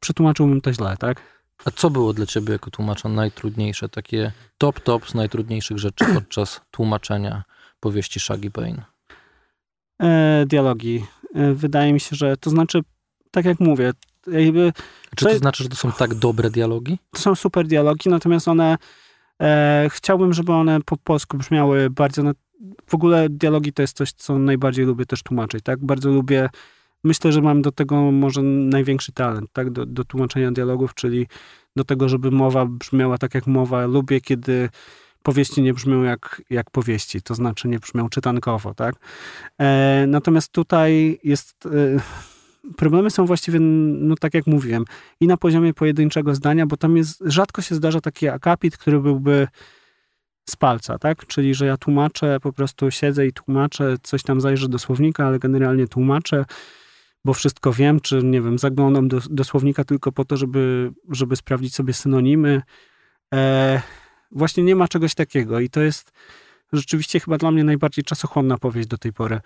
przetłumaczyłbym 0.00 0.60
to 0.60 0.72
źle, 0.72 0.96
tak? 0.98 1.33
A 1.64 1.70
co 1.70 1.90
było 1.90 2.12
dla 2.12 2.26
ciebie 2.26 2.52
jako 2.52 2.70
tłumacza 2.70 3.08
najtrudniejsze, 3.08 3.88
takie 3.88 4.32
top 4.58 4.80
top 4.80 5.08
z 5.08 5.14
najtrudniejszych 5.14 5.78
rzeczy 5.78 6.04
podczas 6.14 6.60
tłumaczenia 6.70 7.44
powieści 7.80 8.20
Shaggy 8.20 8.50
Payne? 8.50 8.82
E, 10.02 10.44
dialogi. 10.46 11.04
E, 11.34 11.54
wydaje 11.54 11.92
mi 11.92 12.00
się, 12.00 12.16
że 12.16 12.36
to 12.36 12.50
znaczy, 12.50 12.80
tak 13.30 13.44
jak 13.44 13.60
mówię, 13.60 13.92
jakby, 14.26 14.72
Czy 15.16 15.24
to, 15.24 15.30
to 15.30 15.38
znaczy, 15.38 15.62
że 15.62 15.68
to 15.68 15.76
są 15.76 15.92
tak 15.92 16.14
dobre 16.14 16.50
dialogi? 16.50 16.98
To 17.10 17.20
są 17.20 17.34
super 17.34 17.66
dialogi, 17.66 18.10
natomiast 18.10 18.48
one 18.48 18.76
e, 19.42 19.88
chciałbym, 19.90 20.32
żeby 20.32 20.52
one 20.52 20.80
po 20.80 20.96
polsku 20.96 21.36
brzmiały 21.36 21.90
bardzo. 21.90 22.22
Na, 22.22 22.32
w 22.86 22.94
ogóle 22.94 23.28
dialogi 23.28 23.72
to 23.72 23.82
jest 23.82 23.96
coś, 23.96 24.12
co 24.12 24.38
najbardziej 24.38 24.84
lubię 24.84 25.06
też 25.06 25.22
tłumaczyć, 25.22 25.64
tak? 25.64 25.84
Bardzo 25.84 26.10
lubię 26.10 26.48
myślę, 27.04 27.32
że 27.32 27.42
mam 27.42 27.62
do 27.62 27.72
tego 27.72 28.12
może 28.12 28.42
największy 28.42 29.12
talent, 29.12 29.50
tak, 29.52 29.70
do, 29.70 29.86
do 29.86 30.04
tłumaczenia 30.04 30.52
dialogów, 30.52 30.94
czyli 30.94 31.26
do 31.76 31.84
tego, 31.84 32.08
żeby 32.08 32.30
mowa 32.30 32.66
brzmiała 32.66 33.18
tak 33.18 33.34
jak 33.34 33.46
mowa. 33.46 33.86
Lubię, 33.86 34.20
kiedy 34.20 34.68
powieści 35.22 35.62
nie 35.62 35.74
brzmią 35.74 36.02
jak, 36.02 36.42
jak 36.50 36.70
powieści, 36.70 37.22
to 37.22 37.34
znaczy 37.34 37.68
nie 37.68 37.78
brzmią 37.78 38.08
czytankowo, 38.08 38.74
tak. 38.74 38.94
E, 39.60 40.04
natomiast 40.08 40.52
tutaj 40.52 41.18
jest... 41.24 41.66
E, 41.66 42.00
problemy 42.76 43.10
są 43.10 43.26
właściwie, 43.26 43.60
no 43.60 44.14
tak 44.20 44.34
jak 44.34 44.46
mówiłem, 44.46 44.84
i 45.20 45.26
na 45.26 45.36
poziomie 45.36 45.74
pojedynczego 45.74 46.34
zdania, 46.34 46.66
bo 46.66 46.76
tam 46.76 46.96
jest, 46.96 47.22
rzadko 47.26 47.62
się 47.62 47.74
zdarza 47.74 48.00
taki 48.00 48.28
akapit, 48.28 48.76
który 48.76 49.00
byłby 49.00 49.48
z 50.50 50.56
palca, 50.56 50.98
tak? 50.98 51.26
Czyli, 51.26 51.54
że 51.54 51.66
ja 51.66 51.76
tłumaczę, 51.76 52.40
po 52.42 52.52
prostu 52.52 52.90
siedzę 52.90 53.26
i 53.26 53.32
tłumaczę, 53.32 53.96
coś 54.02 54.22
tam 54.22 54.40
zajrzę 54.40 54.68
do 54.68 54.78
słownika, 54.78 55.26
ale 55.26 55.38
generalnie 55.38 55.88
tłumaczę 55.88 56.44
bo 57.24 57.34
wszystko 57.34 57.72
wiem, 57.72 58.00
czy 58.00 58.22
nie 58.22 58.40
wiem, 58.40 58.58
zaglądam 58.58 59.08
do, 59.08 59.20
do 59.30 59.44
słownika 59.44 59.84
tylko 59.84 60.12
po 60.12 60.24
to, 60.24 60.36
żeby, 60.36 60.92
żeby 61.10 61.36
sprawdzić 61.36 61.74
sobie 61.74 61.92
synonimy. 61.92 62.62
E, 63.34 63.82
właśnie 64.30 64.62
nie 64.62 64.76
ma 64.76 64.88
czegoś 64.88 65.14
takiego 65.14 65.60
i 65.60 65.70
to 65.70 65.80
jest 65.80 66.12
rzeczywiście 66.72 67.20
chyba 67.20 67.38
dla 67.38 67.50
mnie 67.50 67.64
najbardziej 67.64 68.04
czasochłonna 68.04 68.58
powieść 68.58 68.88
do 68.88 68.98
tej 68.98 69.12
pory. 69.12 69.40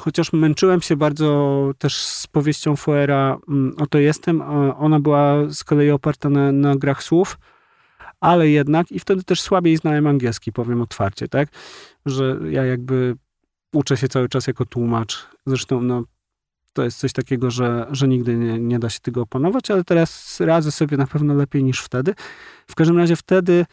Chociaż 0.00 0.32
męczyłem 0.32 0.80
się 0.80 0.96
bardzo 0.96 1.70
też 1.78 1.96
z 1.96 2.26
powieścią 2.26 2.76
Foera 2.76 3.38
mm, 3.48 3.74
Oto 3.78 3.98
jestem, 3.98 4.42
ona 4.78 5.00
była 5.00 5.50
z 5.50 5.64
kolei 5.64 5.90
oparta 5.90 6.30
na, 6.30 6.52
na 6.52 6.76
grach 6.76 7.02
słów, 7.02 7.38
ale 8.20 8.48
jednak 8.48 8.92
i 8.92 9.00
wtedy 9.00 9.24
też 9.24 9.40
słabiej 9.40 9.76
znałem 9.76 10.06
angielski, 10.06 10.52
powiem 10.52 10.82
otwarcie, 10.82 11.28
tak? 11.28 11.48
Że 12.06 12.38
ja 12.50 12.64
jakby 12.64 13.16
uczę 13.72 13.96
się 13.96 14.08
cały 14.08 14.28
czas 14.28 14.46
jako 14.46 14.64
tłumacz. 14.64 15.26
Zresztą 15.46 15.80
no, 15.80 16.04
to 16.72 16.84
jest 16.84 16.98
coś 16.98 17.12
takiego, 17.12 17.50
że, 17.50 17.86
że 17.90 18.08
nigdy 18.08 18.36
nie, 18.36 18.58
nie 18.58 18.78
da 18.78 18.90
się 18.90 19.00
tego 19.00 19.22
opanować, 19.22 19.70
ale 19.70 19.84
teraz 19.84 20.40
radzę 20.40 20.72
sobie 20.72 20.96
na 20.96 21.06
pewno 21.06 21.34
lepiej 21.34 21.64
niż 21.64 21.80
wtedy. 21.80 22.14
W 22.66 22.74
każdym 22.74 22.98
razie 22.98 23.16
wtedy 23.16 23.66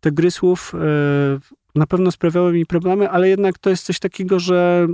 te 0.00 0.12
gry 0.12 0.30
słów 0.30 0.72
yy, 0.72 1.40
na 1.74 1.86
pewno 1.86 2.10
sprawiały 2.10 2.52
mi 2.52 2.66
problemy, 2.66 3.10
ale 3.10 3.28
jednak 3.28 3.58
to 3.58 3.70
jest 3.70 3.84
coś 3.84 3.98
takiego, 3.98 4.40
że 4.40 4.86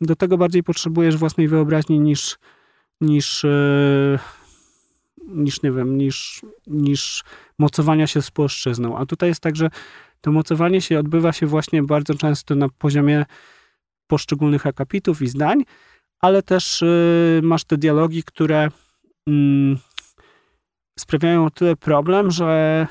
do 0.00 0.16
tego 0.16 0.38
bardziej 0.38 0.62
potrzebujesz 0.62 1.16
własnej 1.16 1.48
wyobraźni 1.48 2.00
niż 2.00 2.38
niż, 3.00 3.44
yy, 3.44 4.18
niż 5.28 5.62
nie 5.62 5.72
wiem, 5.72 5.98
niż, 5.98 6.42
niż 6.66 7.24
mocowania 7.58 8.06
się 8.06 8.22
z 8.22 8.30
płaszczyzną. 8.30 8.98
A 8.98 9.06
tutaj 9.06 9.28
jest 9.28 9.40
tak, 9.40 9.56
że 9.56 9.70
to 10.20 10.32
mocowanie 10.32 10.80
się 10.80 10.98
odbywa 10.98 11.32
się 11.32 11.46
właśnie 11.46 11.82
bardzo 11.82 12.14
często 12.14 12.54
na 12.54 12.68
poziomie 12.68 13.24
poszczególnych 14.06 14.66
akapitów 14.66 15.22
i 15.22 15.28
zdań, 15.28 15.64
ale 16.20 16.42
też 16.42 16.82
y, 16.82 17.40
masz 17.42 17.64
te 17.64 17.76
dialogi, 17.76 18.22
które 18.22 18.68
mm, 19.26 19.78
sprawiają 20.98 21.46
o 21.46 21.50
tyle 21.50 21.76
problem, 21.76 22.30
że 22.30 22.86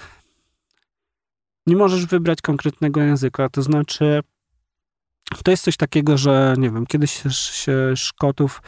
nie 1.68 1.76
możesz 1.76 2.06
wybrać 2.06 2.42
konkretnego 2.42 3.02
języka. 3.02 3.50
To 3.50 3.62
znaczy, 3.62 4.22
to 5.44 5.52
jest 5.52 5.64
coś 5.64 5.78
takiego, 5.78 6.18
że 6.18 6.56
nie 6.58 6.72
wiem, 6.72 6.86
kiedyś 6.86 7.24
się 7.52 7.96
Szkotów 7.96 8.62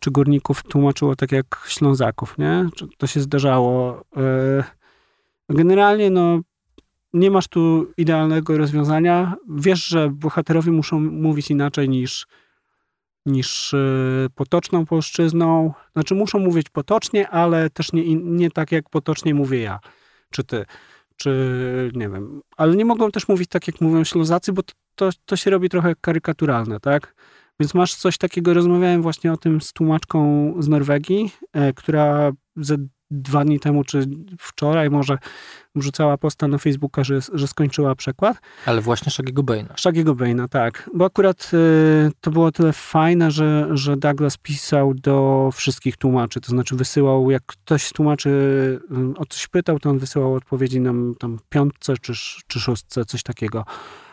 czy 0.00 0.10
górników 0.10 0.62
tłumaczyło 0.62 1.16
tak 1.16 1.32
jak 1.32 1.64
Ślązaków, 1.68 2.38
nie? 2.38 2.68
To 2.98 3.06
się 3.06 3.20
zdarzało. 3.20 4.00
Y, 4.16 4.64
generalnie, 5.48 6.10
no, 6.10 6.40
nie 7.12 7.30
masz 7.30 7.48
tu 7.48 7.92
idealnego 7.96 8.58
rozwiązania. 8.58 9.34
Wiesz, 9.48 9.86
że 9.86 10.10
bohaterowie 10.10 10.72
muszą 10.72 11.00
mówić 11.00 11.50
inaczej 11.50 11.88
niż, 11.88 12.26
niż 13.26 13.74
e, 13.74 13.78
potoczną 14.34 14.86
polszczyzną. 14.86 15.72
Znaczy, 15.92 16.14
muszą 16.14 16.38
mówić 16.38 16.70
potocznie, 16.70 17.28
ale 17.28 17.70
też 17.70 17.92
nie, 17.92 18.14
nie 18.14 18.50
tak, 18.50 18.72
jak 18.72 18.90
potocznie 18.90 19.34
mówię 19.34 19.60
ja, 19.60 19.78
czy 20.30 20.44
ty, 20.44 20.64
czy 21.16 21.90
nie 21.94 22.08
wiem. 22.08 22.40
Ale 22.56 22.76
nie 22.76 22.84
mogą 22.84 23.10
też 23.10 23.28
mówić 23.28 23.50
tak, 23.50 23.66
jak 23.66 23.80
mówią 23.80 24.04
Ślązacy, 24.04 24.52
bo 24.52 24.62
to, 24.62 24.72
to, 24.94 25.10
to 25.24 25.36
się 25.36 25.50
robi 25.50 25.68
trochę 25.68 25.94
karykaturalne, 26.00 26.80
tak? 26.80 27.14
Więc 27.60 27.74
masz 27.74 27.94
coś 27.94 28.18
takiego, 28.18 28.54
rozmawiałem 28.54 29.02
właśnie 29.02 29.32
o 29.32 29.36
tym 29.36 29.60
z 29.60 29.72
tłumaczką 29.72 30.54
z 30.58 30.68
Norwegii, 30.68 31.30
e, 31.52 31.72
która 31.72 32.32
ze 32.56 32.76
dwa 33.10 33.44
dni 33.44 33.60
temu, 33.60 33.84
czy 33.84 34.06
wczoraj 34.38 34.90
może 34.90 35.18
wrzucała 35.74 36.18
posta 36.18 36.48
na 36.48 36.58
Facebooka, 36.58 37.04
że, 37.04 37.18
że 37.32 37.48
skończyła 37.48 37.94
przekład. 37.94 38.36
Ale 38.66 38.80
właśnie 38.80 39.12
Shagiego 39.12 39.42
Baina. 39.42 39.74
Shagiego 39.76 40.14
Baina, 40.14 40.48
tak. 40.48 40.90
Bo 40.94 41.04
akurat 41.04 41.50
y, 41.54 42.10
to 42.20 42.30
było 42.30 42.52
tyle 42.52 42.72
fajne, 42.72 43.30
że, 43.30 43.68
że 43.70 43.96
Douglas 43.96 44.36
pisał 44.36 44.94
do 44.94 45.48
wszystkich 45.54 45.96
tłumaczy, 45.96 46.40
to 46.40 46.50
znaczy 46.50 46.76
wysyłał, 46.76 47.30
jak 47.30 47.42
ktoś 47.46 47.86
z 47.86 47.92
tłumaczy 47.92 48.28
y, 48.28 49.18
o 49.18 49.26
coś 49.28 49.46
pytał, 49.48 49.78
to 49.78 49.90
on 49.90 49.98
wysyłał 49.98 50.34
odpowiedzi 50.34 50.80
nam 50.80 51.14
tam 51.18 51.38
piątce 51.48 51.94
czy, 51.96 52.12
czy 52.46 52.60
szóstce, 52.60 53.04
coś 53.04 53.22
takiego. 53.22 53.64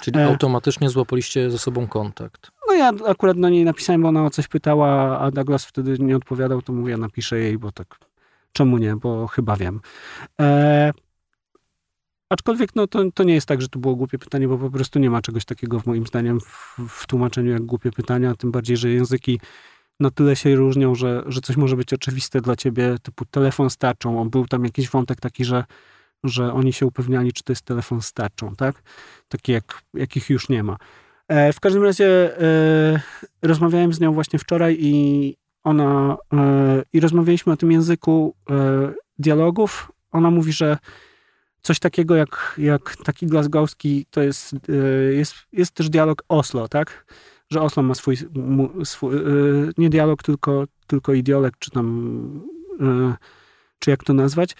Czyli 0.01 0.19
e... 0.19 0.27
automatycznie 0.27 0.89
złapaliście 0.89 1.51
ze 1.51 1.57
sobą 1.57 1.87
kontakt. 1.87 2.51
No 2.67 2.73
ja 2.73 2.91
akurat 3.07 3.39
do 3.39 3.49
niej 3.49 3.65
napisałem, 3.65 4.01
bo 4.01 4.07
ona 4.07 4.25
o 4.25 4.29
coś 4.29 4.47
pytała, 4.47 5.19
a 5.19 5.31
Douglas 5.31 5.65
wtedy 5.65 5.95
nie 5.99 6.15
odpowiadał, 6.15 6.61
to 6.61 6.73
mówię, 6.73 6.97
napiszę 6.97 7.39
jej, 7.39 7.57
bo 7.57 7.71
tak 7.71 7.99
czemu 8.53 8.77
nie, 8.77 8.95
bo 8.95 9.27
chyba 9.27 9.55
wiem. 9.55 9.81
E, 10.41 10.91
aczkolwiek 12.29 12.75
no, 12.75 12.87
to, 12.87 13.11
to 13.11 13.23
nie 13.23 13.33
jest 13.33 13.47
tak, 13.47 13.61
że 13.61 13.69
to 13.69 13.79
było 13.79 13.95
głupie 13.95 14.19
pytanie, 14.19 14.47
bo 14.47 14.57
po 14.57 14.69
prostu 14.69 14.99
nie 14.99 15.09
ma 15.09 15.21
czegoś 15.21 15.45
takiego 15.45 15.79
w 15.79 15.85
moim 15.85 16.07
zdaniem 16.07 16.39
w, 16.39 16.77
w 16.89 17.07
tłumaczeniu 17.07 17.51
jak 17.51 17.61
głupie 17.61 17.91
pytania, 17.91 18.35
tym 18.35 18.51
bardziej, 18.51 18.77
że 18.77 18.89
języki 18.89 19.39
na 19.99 20.11
tyle 20.11 20.35
się 20.35 20.55
różnią, 20.55 20.95
że, 20.95 21.23
że 21.25 21.41
coś 21.41 21.57
może 21.57 21.75
być 21.75 21.93
oczywiste 21.93 22.41
dla 22.41 22.55
ciebie, 22.55 22.95
typu 23.03 23.25
telefon 23.25 23.69
z 23.69 23.77
tarczą. 23.77 24.21
On 24.21 24.29
był 24.29 24.47
tam 24.47 24.65
jakiś 24.65 24.89
wątek 24.89 25.19
taki, 25.19 25.45
że, 25.45 25.63
że 26.23 26.53
oni 26.53 26.73
się 26.73 26.85
upewniali, 26.85 27.33
czy 27.33 27.43
to 27.43 27.51
jest 27.51 27.65
telefon 27.65 28.01
z 28.01 28.13
tarczą, 28.13 28.55
tak? 28.55 28.83
Taki, 29.27 29.51
jak, 29.51 29.81
jakich 29.93 30.29
już 30.29 30.49
nie 30.49 30.63
ma. 30.63 30.77
E, 31.27 31.53
w 31.53 31.59
każdym 31.59 31.83
razie 31.83 32.39
e, 32.41 33.01
rozmawiałem 33.41 33.93
z 33.93 33.99
nią 33.99 34.13
właśnie 34.13 34.39
wczoraj 34.39 34.77
i 34.79 35.35
ona 35.63 36.17
e, 36.33 36.83
i 36.93 36.99
rozmawialiśmy 36.99 37.53
o 37.53 37.57
tym 37.57 37.71
języku 37.71 38.35
dialogów. 39.19 39.91
Ona 40.11 40.31
mówi, 40.31 40.53
że 40.53 40.77
coś 41.61 41.79
takiego 41.79 42.15
jak, 42.15 42.55
jak 42.57 42.95
taki 43.03 43.27
glasgowski 43.27 44.05
to 44.11 44.21
jest, 44.21 44.55
jest, 45.11 45.35
jest 45.51 45.71
też 45.71 45.89
dialog 45.89 46.23
Oslo, 46.29 46.67
tak? 46.67 47.05
Że 47.49 47.61
Oslo 47.61 47.83
ma 47.83 47.95
swój, 47.95 48.17
swój 48.83 49.15
nie 49.77 49.89
dialog, 49.89 50.23
tylko, 50.23 50.65
tylko 50.87 51.13
ideolog, 51.13 51.57
czy 51.59 51.71
tam, 51.71 52.41
czy 53.79 53.89
jak 53.89 54.03
to 54.03 54.13
nazwać. 54.13 54.55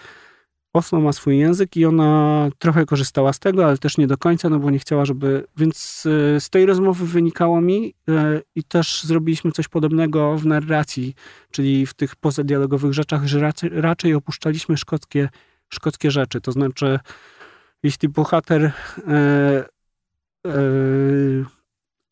Oslo 0.73 1.01
ma 1.01 1.13
swój 1.13 1.37
język 1.37 1.77
i 1.77 1.85
ona 1.85 2.49
trochę 2.59 2.85
korzystała 2.85 3.33
z 3.33 3.39
tego, 3.39 3.65
ale 3.65 3.77
też 3.77 3.97
nie 3.97 4.07
do 4.07 4.17
końca, 4.17 4.49
no 4.49 4.59
bo 4.59 4.71
nie 4.71 4.79
chciała, 4.79 5.05
żeby. 5.05 5.47
Więc 5.57 6.05
e, 6.35 6.39
z 6.39 6.49
tej 6.49 6.65
rozmowy 6.65 7.05
wynikało 7.05 7.61
mi 7.61 7.93
e, 8.09 8.41
i 8.55 8.63
też 8.63 9.03
zrobiliśmy 9.03 9.51
coś 9.51 9.67
podobnego 9.67 10.37
w 10.37 10.45
narracji, 10.45 11.15
czyli 11.51 11.85
w 11.85 11.93
tych 11.93 12.15
pozadialogowych 12.15 12.93
rzeczach, 12.93 13.27
że 13.27 13.51
raczej, 13.71 14.13
opuszczaliśmy 14.13 14.77
szkockie, 14.77 15.29
szkockie 15.69 16.11
rzeczy. 16.11 16.41
To 16.41 16.51
znaczy, 16.51 16.99
jeśli 17.83 18.09
bohater 18.09 18.71
e, 19.07 19.65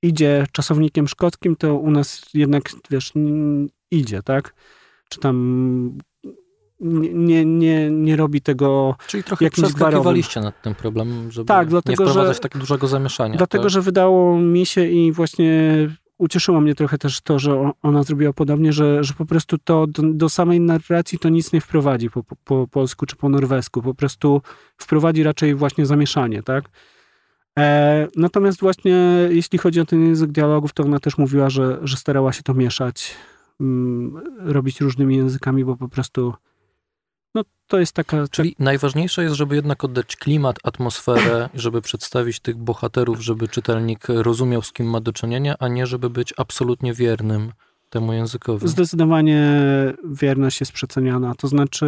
idzie 0.01 0.45
czasownikiem 0.51 1.07
szkockim, 1.07 1.55
to 1.55 1.75
u 1.75 1.91
nas 1.91 2.25
jednak, 2.33 2.63
wiesz, 2.89 3.13
idzie, 3.91 4.23
tak? 4.23 4.53
Czy 5.09 5.19
tam 5.19 5.97
nie, 6.81 7.45
nie, 7.45 7.91
nie 7.91 8.15
robi 8.15 8.41
tego 8.41 8.95
Czyli 9.07 9.23
trochę 9.23 9.49
przeskakiwaliście 9.49 10.41
nad 10.41 10.61
tym 10.61 10.75
problemem, 10.75 11.31
żeby 11.31 11.47
tak, 11.47 11.67
dlatego, 11.67 12.03
nie 12.03 12.09
wprowadzać 12.09 12.37
że, 12.37 12.41
tak 12.41 12.57
dużego 12.57 12.87
zamieszania. 12.87 13.37
Dlatego, 13.37 13.63
tak? 13.63 13.71
że 13.71 13.81
wydało 13.81 14.37
mi 14.37 14.65
się 14.65 14.87
i 14.87 15.11
właśnie 15.11 15.87
ucieszyło 16.17 16.61
mnie 16.61 16.75
trochę 16.75 16.97
też 16.97 17.21
to, 17.21 17.39
że 17.39 17.71
ona 17.81 18.03
zrobiła 18.03 18.33
podobnie, 18.33 18.73
że, 18.73 19.03
że 19.03 19.13
po 19.13 19.25
prostu 19.25 19.57
to 19.57 19.87
do, 19.87 20.03
do 20.13 20.29
samej 20.29 20.59
narracji 20.59 21.19
to 21.19 21.29
nic 21.29 21.53
nie 21.53 21.61
wprowadzi 21.61 22.09
po, 22.09 22.23
po, 22.23 22.35
po, 22.35 22.67
polsku 22.67 23.05
czy 23.05 23.15
po 23.15 23.29
norwesku. 23.29 23.81
Po 23.81 23.93
prostu 23.93 24.41
wprowadzi 24.77 25.23
raczej 25.23 25.55
właśnie 25.55 25.85
zamieszanie, 25.85 26.43
tak? 26.43 26.65
E, 27.59 28.07
natomiast 28.15 28.59
właśnie 28.59 28.97
jeśli 29.29 29.59
chodzi 29.59 29.81
o 29.81 29.85
ten 29.85 30.05
język 30.05 30.31
dialogów, 30.31 30.73
to 30.73 30.83
ona 30.83 30.99
też 30.99 31.17
mówiła, 31.17 31.49
że, 31.49 31.79
że 31.81 31.97
starała 31.97 32.33
się 32.33 32.43
to 32.43 32.53
mieszać, 32.53 33.15
mm, 33.61 34.21
robić 34.39 34.81
różnymi 34.81 35.15
językami, 35.17 35.65
bo 35.65 35.77
po 35.77 35.89
prostu 35.89 36.33
no 37.35 37.43
to 37.67 37.79
jest 37.79 37.93
taka... 37.93 38.27
Czyli 38.27 38.55
najważniejsze 38.59 39.23
jest, 39.23 39.35
żeby 39.35 39.55
jednak 39.55 39.83
oddać 39.83 40.15
klimat, 40.15 40.59
atmosferę, 40.63 41.49
żeby 41.53 41.81
przedstawić 41.81 42.39
tych 42.39 42.57
bohaterów, 42.57 43.21
żeby 43.21 43.47
czytelnik 43.47 44.07
rozumiał, 44.07 44.61
z 44.61 44.73
kim 44.73 44.89
ma 44.89 45.01
do 45.01 45.13
czynienia, 45.13 45.55
a 45.59 45.67
nie 45.67 45.87
żeby 45.87 46.09
być 46.09 46.33
absolutnie 46.37 46.93
wiernym 46.93 47.51
temu 47.89 48.13
językowi. 48.13 48.67
Zdecydowanie 48.67 49.53
wierność 50.03 50.59
jest 50.59 50.71
przeceniana. 50.71 51.35
To 51.35 51.47
znaczy, 51.47 51.85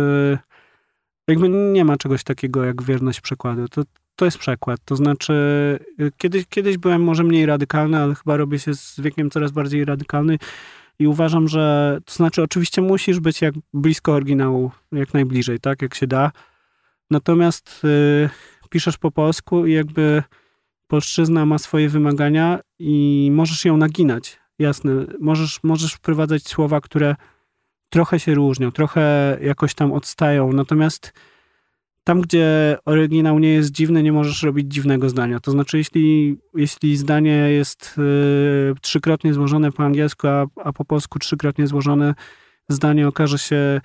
jakby 1.27 1.49
nie 1.49 1.85
ma 1.85 1.97
czegoś 1.97 2.23
takiego 2.23 2.63
jak 2.63 2.83
wierność 2.83 3.21
przekładu. 3.21 3.67
To, 3.67 3.81
to 4.15 4.25
jest 4.25 4.37
przekład. 4.37 4.79
To 4.85 4.95
znaczy, 4.95 5.33
kiedyś, 6.17 6.45
kiedyś 6.49 6.77
byłem 6.77 7.03
może 7.03 7.23
mniej 7.23 7.45
radykalny, 7.45 7.97
ale 7.97 8.15
chyba 8.15 8.37
robię 8.37 8.59
się 8.59 8.73
z 8.73 8.99
wiekiem 8.99 9.29
coraz 9.29 9.51
bardziej 9.51 9.85
radykalny. 9.85 10.37
I 10.99 11.07
uważam, 11.07 11.47
że 11.47 11.97
to 12.05 12.13
znaczy, 12.13 12.43
oczywiście 12.43 12.81
musisz 12.81 13.19
być 13.19 13.41
jak 13.41 13.55
blisko 13.73 14.13
oryginału, 14.13 14.71
jak 14.91 15.13
najbliżej, 15.13 15.59
tak, 15.59 15.81
jak 15.81 15.95
się 15.95 16.07
da. 16.07 16.31
Natomiast 17.11 17.81
y, 17.85 18.29
piszesz 18.69 18.97
po 18.97 19.11
polsku 19.11 19.65
i 19.65 19.73
jakby 19.73 20.23
polszczyzna 20.87 21.45
ma 21.45 21.57
swoje 21.57 21.89
wymagania 21.89 22.59
i 22.79 23.29
możesz 23.33 23.65
ją 23.65 23.77
naginać. 23.77 24.39
Jasne, 24.59 24.91
możesz, 25.19 25.59
możesz 25.63 25.93
wprowadzać 25.93 26.47
słowa, 26.47 26.81
które 26.81 27.15
trochę 27.89 28.19
się 28.19 28.33
różnią, 28.33 28.71
trochę 28.71 29.37
jakoś 29.41 29.73
tam 29.73 29.91
odstają. 29.91 30.53
Natomiast 30.53 31.13
tam, 32.03 32.21
gdzie 32.21 32.77
oryginał 32.85 33.39
nie 33.39 33.53
jest 33.53 33.71
dziwny, 33.71 34.03
nie 34.03 34.11
możesz 34.11 34.43
robić 34.43 34.73
dziwnego 34.73 35.09
zdania. 35.09 35.39
To 35.39 35.51
znaczy, 35.51 35.77
jeśli, 35.77 36.37
jeśli 36.55 36.97
zdanie 36.97 37.31
jest 37.31 37.95
y, 37.97 38.75
trzykrotnie 38.81 39.33
złożone 39.33 39.71
po 39.71 39.83
angielsku, 39.83 40.27
a, 40.27 40.45
a 40.63 40.73
po 40.73 40.85
polsku 40.85 41.19
trzykrotnie 41.19 41.67
złożone 41.67 42.13
zdanie 42.69 43.07
okaże 43.07 43.37
się 43.37 43.81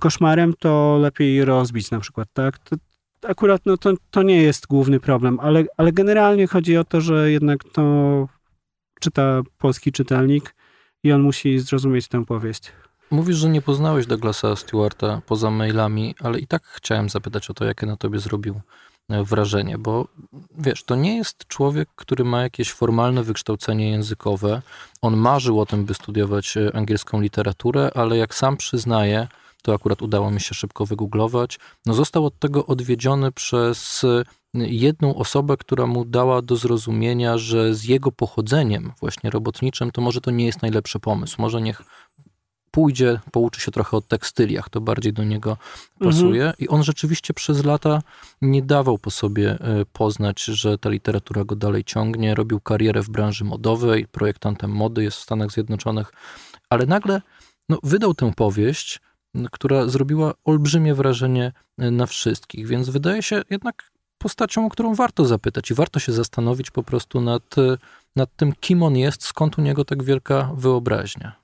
koszmarem, 0.00 0.54
to 0.58 0.98
lepiej 1.00 1.44
rozbić 1.44 1.90
na 1.90 2.00
przykład, 2.00 2.28
tak? 2.32 2.58
To, 2.58 2.76
akurat 3.28 3.66
no, 3.66 3.76
to, 3.76 3.92
to 4.10 4.22
nie 4.22 4.42
jest 4.42 4.66
główny 4.66 5.00
problem, 5.00 5.40
ale, 5.40 5.64
ale 5.76 5.92
generalnie 5.92 6.46
chodzi 6.46 6.76
o 6.76 6.84
to, 6.84 7.00
że 7.00 7.30
jednak 7.30 7.64
to 7.64 8.28
czyta 9.00 9.42
polski 9.58 9.92
czytelnik 9.92 10.54
i 11.02 11.12
on 11.12 11.22
musi 11.22 11.58
zrozumieć 11.58 12.08
tę 12.08 12.24
powieść. 12.24 12.72
Mówisz, 13.14 13.36
że 13.36 13.48
nie 13.48 13.62
poznałeś 13.62 14.06
Douglasa 14.06 14.56
Stewarta 14.56 15.22
poza 15.26 15.50
mailami, 15.50 16.14
ale 16.20 16.38
i 16.38 16.46
tak 16.46 16.62
chciałem 16.62 17.08
zapytać 17.08 17.50
o 17.50 17.54
to, 17.54 17.64
jakie 17.64 17.86
na 17.86 17.96
tobie 17.96 18.18
zrobił 18.18 18.60
e, 19.08 19.24
wrażenie, 19.24 19.78
bo 19.78 20.08
wiesz, 20.58 20.84
to 20.84 20.94
nie 20.94 21.16
jest 21.16 21.46
człowiek, 21.48 21.88
który 21.96 22.24
ma 22.24 22.42
jakieś 22.42 22.72
formalne 22.72 23.22
wykształcenie 23.22 23.90
językowe. 23.90 24.62
On 25.02 25.16
marzył 25.16 25.60
o 25.60 25.66
tym, 25.66 25.84
by 25.84 25.94
studiować 25.94 26.56
e, 26.56 26.76
angielską 26.76 27.20
literaturę, 27.20 27.90
ale 27.94 28.16
jak 28.16 28.34
sam 28.34 28.56
przyznaje, 28.56 29.28
to 29.62 29.74
akurat 29.74 30.02
udało 30.02 30.30
mi 30.30 30.40
się 30.40 30.54
szybko 30.54 30.86
wygooglować, 30.86 31.58
no 31.86 31.94
został 31.94 32.26
od 32.26 32.38
tego 32.38 32.66
odwiedziony 32.66 33.32
przez 33.32 34.04
e, 34.04 34.24
jedną 34.54 35.14
osobę, 35.14 35.56
która 35.56 35.86
mu 35.86 36.04
dała 36.04 36.42
do 36.42 36.56
zrozumienia, 36.56 37.38
że 37.38 37.74
z 37.74 37.84
jego 37.84 38.12
pochodzeniem 38.12 38.92
właśnie 39.00 39.30
robotniczym, 39.30 39.90
to 39.90 40.00
może 40.00 40.20
to 40.20 40.30
nie 40.30 40.46
jest 40.46 40.62
najlepszy 40.62 41.00
pomysł. 41.00 41.36
Może 41.38 41.62
niech 41.62 41.82
pójdzie, 42.74 43.20
pouczy 43.32 43.60
się 43.60 43.72
trochę 43.72 43.96
o 43.96 44.00
tekstyliach, 44.00 44.68
to 44.68 44.80
bardziej 44.80 45.12
do 45.12 45.24
niego 45.24 45.56
pasuje. 45.98 46.42
Mhm. 46.42 46.54
I 46.58 46.68
on 46.68 46.82
rzeczywiście 46.82 47.34
przez 47.34 47.64
lata 47.64 48.02
nie 48.42 48.62
dawał 48.62 48.98
po 48.98 49.10
sobie 49.10 49.50
e, 49.50 49.84
poznać, 49.92 50.44
że 50.44 50.78
ta 50.78 50.90
literatura 50.90 51.44
go 51.44 51.56
dalej 51.56 51.84
ciągnie. 51.84 52.34
Robił 52.34 52.60
karierę 52.60 53.02
w 53.02 53.10
branży 53.10 53.44
modowej, 53.44 54.06
projektantem 54.06 54.70
mody 54.70 55.02
jest 55.02 55.16
w 55.16 55.20
Stanach 55.20 55.50
Zjednoczonych, 55.50 56.12
ale 56.70 56.86
nagle 56.86 57.22
no, 57.68 57.78
wydał 57.82 58.14
tę 58.14 58.32
powieść, 58.36 59.00
która 59.52 59.88
zrobiła 59.88 60.34
olbrzymie 60.44 60.94
wrażenie 60.94 61.52
e, 61.78 61.90
na 61.90 62.06
wszystkich, 62.06 62.66
więc 62.66 62.88
wydaje 62.88 63.22
się 63.22 63.42
jednak 63.50 63.90
postacią, 64.18 64.66
o 64.66 64.70
którą 64.70 64.94
warto 64.94 65.24
zapytać 65.24 65.70
i 65.70 65.74
warto 65.74 66.00
się 66.00 66.12
zastanowić 66.12 66.70
po 66.70 66.82
prostu 66.82 67.20
nad, 67.20 67.58
e, 67.58 67.76
nad 68.16 68.36
tym, 68.36 68.52
kim 68.60 68.82
on 68.82 68.96
jest, 68.96 69.24
skąd 69.24 69.58
u 69.58 69.62
niego 69.62 69.84
tak 69.84 70.02
wielka 70.02 70.50
wyobraźnia. 70.54 71.43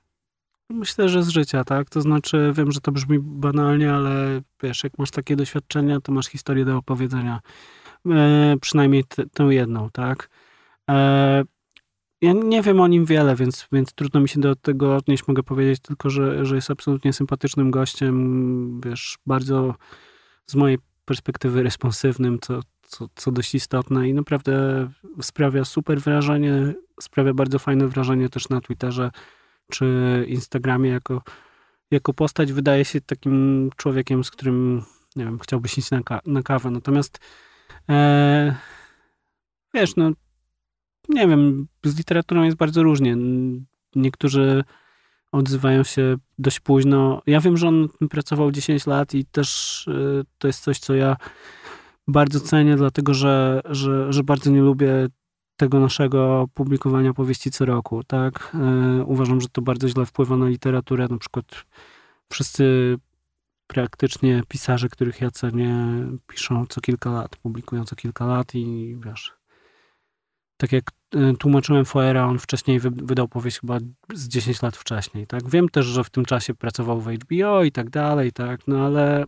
Myślę, 0.73 1.09
że 1.09 1.23
z 1.23 1.29
życia, 1.29 1.63
tak? 1.63 1.89
To 1.89 2.01
znaczy, 2.01 2.53
wiem, 2.55 2.71
że 2.71 2.81
to 2.81 2.91
brzmi 2.91 3.19
banalnie, 3.19 3.93
ale 3.93 4.41
wiesz, 4.63 4.83
jak 4.83 4.97
masz 4.97 5.11
takie 5.11 5.35
doświadczenia, 5.35 6.01
to 6.01 6.11
masz 6.11 6.27
historię 6.27 6.65
do 6.65 6.77
opowiedzenia. 6.77 7.39
E, 8.09 8.55
przynajmniej 8.61 9.03
tę 9.33 9.43
jedną, 9.43 9.89
tak? 9.89 10.29
E, 10.89 11.43
ja 12.21 12.33
nie 12.33 12.61
wiem 12.61 12.79
o 12.79 12.87
nim 12.87 13.05
wiele, 13.05 13.35
więc, 13.35 13.67
więc 13.71 13.93
trudno 13.93 14.19
mi 14.19 14.29
się 14.29 14.39
do 14.39 14.55
tego 14.55 14.95
odnieść. 14.95 15.27
Mogę 15.27 15.43
powiedzieć 15.43 15.79
tylko, 15.79 16.09
że, 16.09 16.45
że 16.45 16.55
jest 16.55 16.71
absolutnie 16.71 17.13
sympatycznym 17.13 17.71
gościem, 17.71 18.81
wiesz, 18.85 19.17
bardzo 19.25 19.75
z 20.45 20.55
mojej 20.55 20.77
perspektywy 21.05 21.63
responsywnym, 21.63 22.39
co, 22.41 22.59
co, 22.81 23.07
co 23.15 23.31
dość 23.31 23.55
istotne 23.55 24.09
i 24.09 24.13
naprawdę 24.13 24.87
sprawia 25.21 25.65
super 25.65 26.01
wrażenie, 26.01 26.73
sprawia 27.01 27.33
bardzo 27.33 27.59
fajne 27.59 27.87
wrażenie 27.87 28.29
też 28.29 28.49
na 28.49 28.61
Twitterze 28.61 29.11
czy 29.71 30.25
Instagramie 30.27 30.89
jako, 30.89 31.21
jako 31.91 32.13
postać 32.13 32.53
wydaje 32.53 32.85
się 32.85 33.01
takim 33.01 33.69
człowiekiem, 33.75 34.23
z 34.23 34.31
którym, 34.31 34.83
nie 35.15 35.25
wiem, 35.25 35.39
chciałbyś 35.39 35.77
iść 35.77 35.91
na, 35.91 36.03
ka 36.03 36.21
na 36.25 36.43
kawę. 36.43 36.71
Natomiast 36.71 37.19
e, 37.89 38.55
wiesz, 39.73 39.95
no 39.95 40.11
nie 41.09 41.27
wiem, 41.27 41.67
z 41.83 41.97
literaturą 41.97 42.43
jest 42.43 42.57
bardzo 42.57 42.83
różnie. 42.83 43.17
Niektórzy 43.95 44.63
odzywają 45.31 45.83
się 45.83 46.15
dość 46.39 46.59
późno. 46.59 47.21
Ja 47.27 47.39
wiem, 47.39 47.57
że 47.57 47.67
on 47.67 47.87
pracował 48.09 48.51
10 48.51 48.87
lat 48.87 49.13
i 49.13 49.25
też 49.25 49.87
y, 49.87 50.23
to 50.37 50.47
jest 50.47 50.63
coś, 50.63 50.79
co 50.79 50.95
ja 50.95 51.17
bardzo 52.07 52.39
cenię, 52.39 52.75
dlatego 52.75 53.13
że, 53.13 53.61
że, 53.65 54.13
że 54.13 54.23
bardzo 54.23 54.51
nie 54.51 54.61
lubię 54.61 55.07
tego 55.61 55.79
naszego 55.79 56.47
publikowania 56.53 57.13
powieści 57.13 57.51
co 57.51 57.65
roku, 57.65 58.03
tak? 58.03 58.55
Y, 58.99 59.03
uważam, 59.03 59.41
że 59.41 59.47
to 59.49 59.61
bardzo 59.61 59.87
źle 59.87 60.05
wpływa 60.05 60.37
na 60.37 60.47
literaturę. 60.49 61.07
Na 61.07 61.17
przykład 61.17 61.45
wszyscy 62.31 62.95
praktycznie 63.67 64.43
pisarze, 64.47 64.89
których 64.89 65.21
ja 65.21 65.31
cenię, 65.31 65.75
piszą 66.27 66.65
co 66.69 66.81
kilka 66.81 67.11
lat, 67.11 67.35
publikują 67.35 67.85
co 67.85 67.95
kilka 67.95 68.25
lat 68.25 68.55
i 68.55 68.95
wiesz, 69.05 69.33
tak 70.57 70.71
jak 70.71 70.91
y, 71.15 71.33
tłumaczyłem 71.39 71.85
Foera, 71.85 72.25
on 72.25 72.39
wcześniej 72.39 72.79
wydał 72.79 73.27
powieść 73.27 73.59
chyba 73.59 73.77
z 74.13 74.27
10 74.27 74.61
lat 74.61 74.77
wcześniej, 74.77 75.27
tak? 75.27 75.49
Wiem 75.49 75.69
też, 75.69 75.85
że 75.85 76.03
w 76.03 76.09
tym 76.09 76.25
czasie 76.25 76.53
pracował 76.53 77.01
w 77.01 77.07
HBO 77.07 77.63
i 77.63 77.71
tak 77.71 77.89
dalej, 77.89 78.31
tak? 78.31 78.67
No 78.67 78.85
ale 78.85 79.23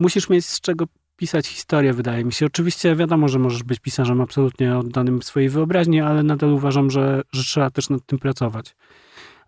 musisz 0.00 0.28
mieć 0.28 0.46
z 0.46 0.60
czego 0.60 0.84
pisać 1.22 1.46
historię, 1.46 1.92
wydaje 1.92 2.24
mi 2.24 2.32
się. 2.32 2.46
Oczywiście 2.46 2.96
wiadomo, 2.96 3.28
że 3.28 3.38
możesz 3.38 3.62
być 3.62 3.80
pisarzem 3.80 4.20
absolutnie 4.20 4.78
oddanym 4.78 5.22
swojej 5.22 5.48
wyobraźni, 5.48 6.00
ale 6.00 6.22
nadal 6.22 6.52
uważam, 6.52 6.90
że, 6.90 7.22
że 7.32 7.42
trzeba 7.42 7.70
też 7.70 7.90
nad 7.90 8.06
tym 8.06 8.18
pracować. 8.18 8.74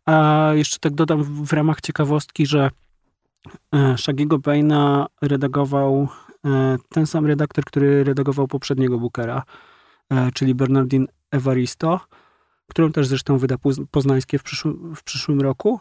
A 0.06 0.50
jeszcze 0.54 0.78
tak 0.78 0.94
dodam 0.94 1.22
w 1.44 1.52
ramach 1.52 1.80
ciekawostki, 1.80 2.46
że 2.46 2.70
e, 3.74 3.98
Shagiego 3.98 4.38
Baina 4.38 5.06
redagował 5.22 6.08
e, 6.44 6.76
ten 6.88 7.06
sam 7.06 7.26
redaktor, 7.26 7.64
który 7.64 8.04
redagował 8.04 8.48
poprzedniego 8.48 8.98
Bookera, 8.98 9.42
E, 10.10 10.32
czyli 10.32 10.54
Bernardine 10.54 11.06
Evaristo, 11.30 12.00
którą 12.70 12.92
też 12.92 13.06
zresztą 13.06 13.38
wyda 13.38 13.56
Poznańskie 13.90 14.38
w 14.38 14.42
przyszłym, 14.42 14.94
w 14.96 15.02
przyszłym 15.02 15.40
roku. 15.40 15.80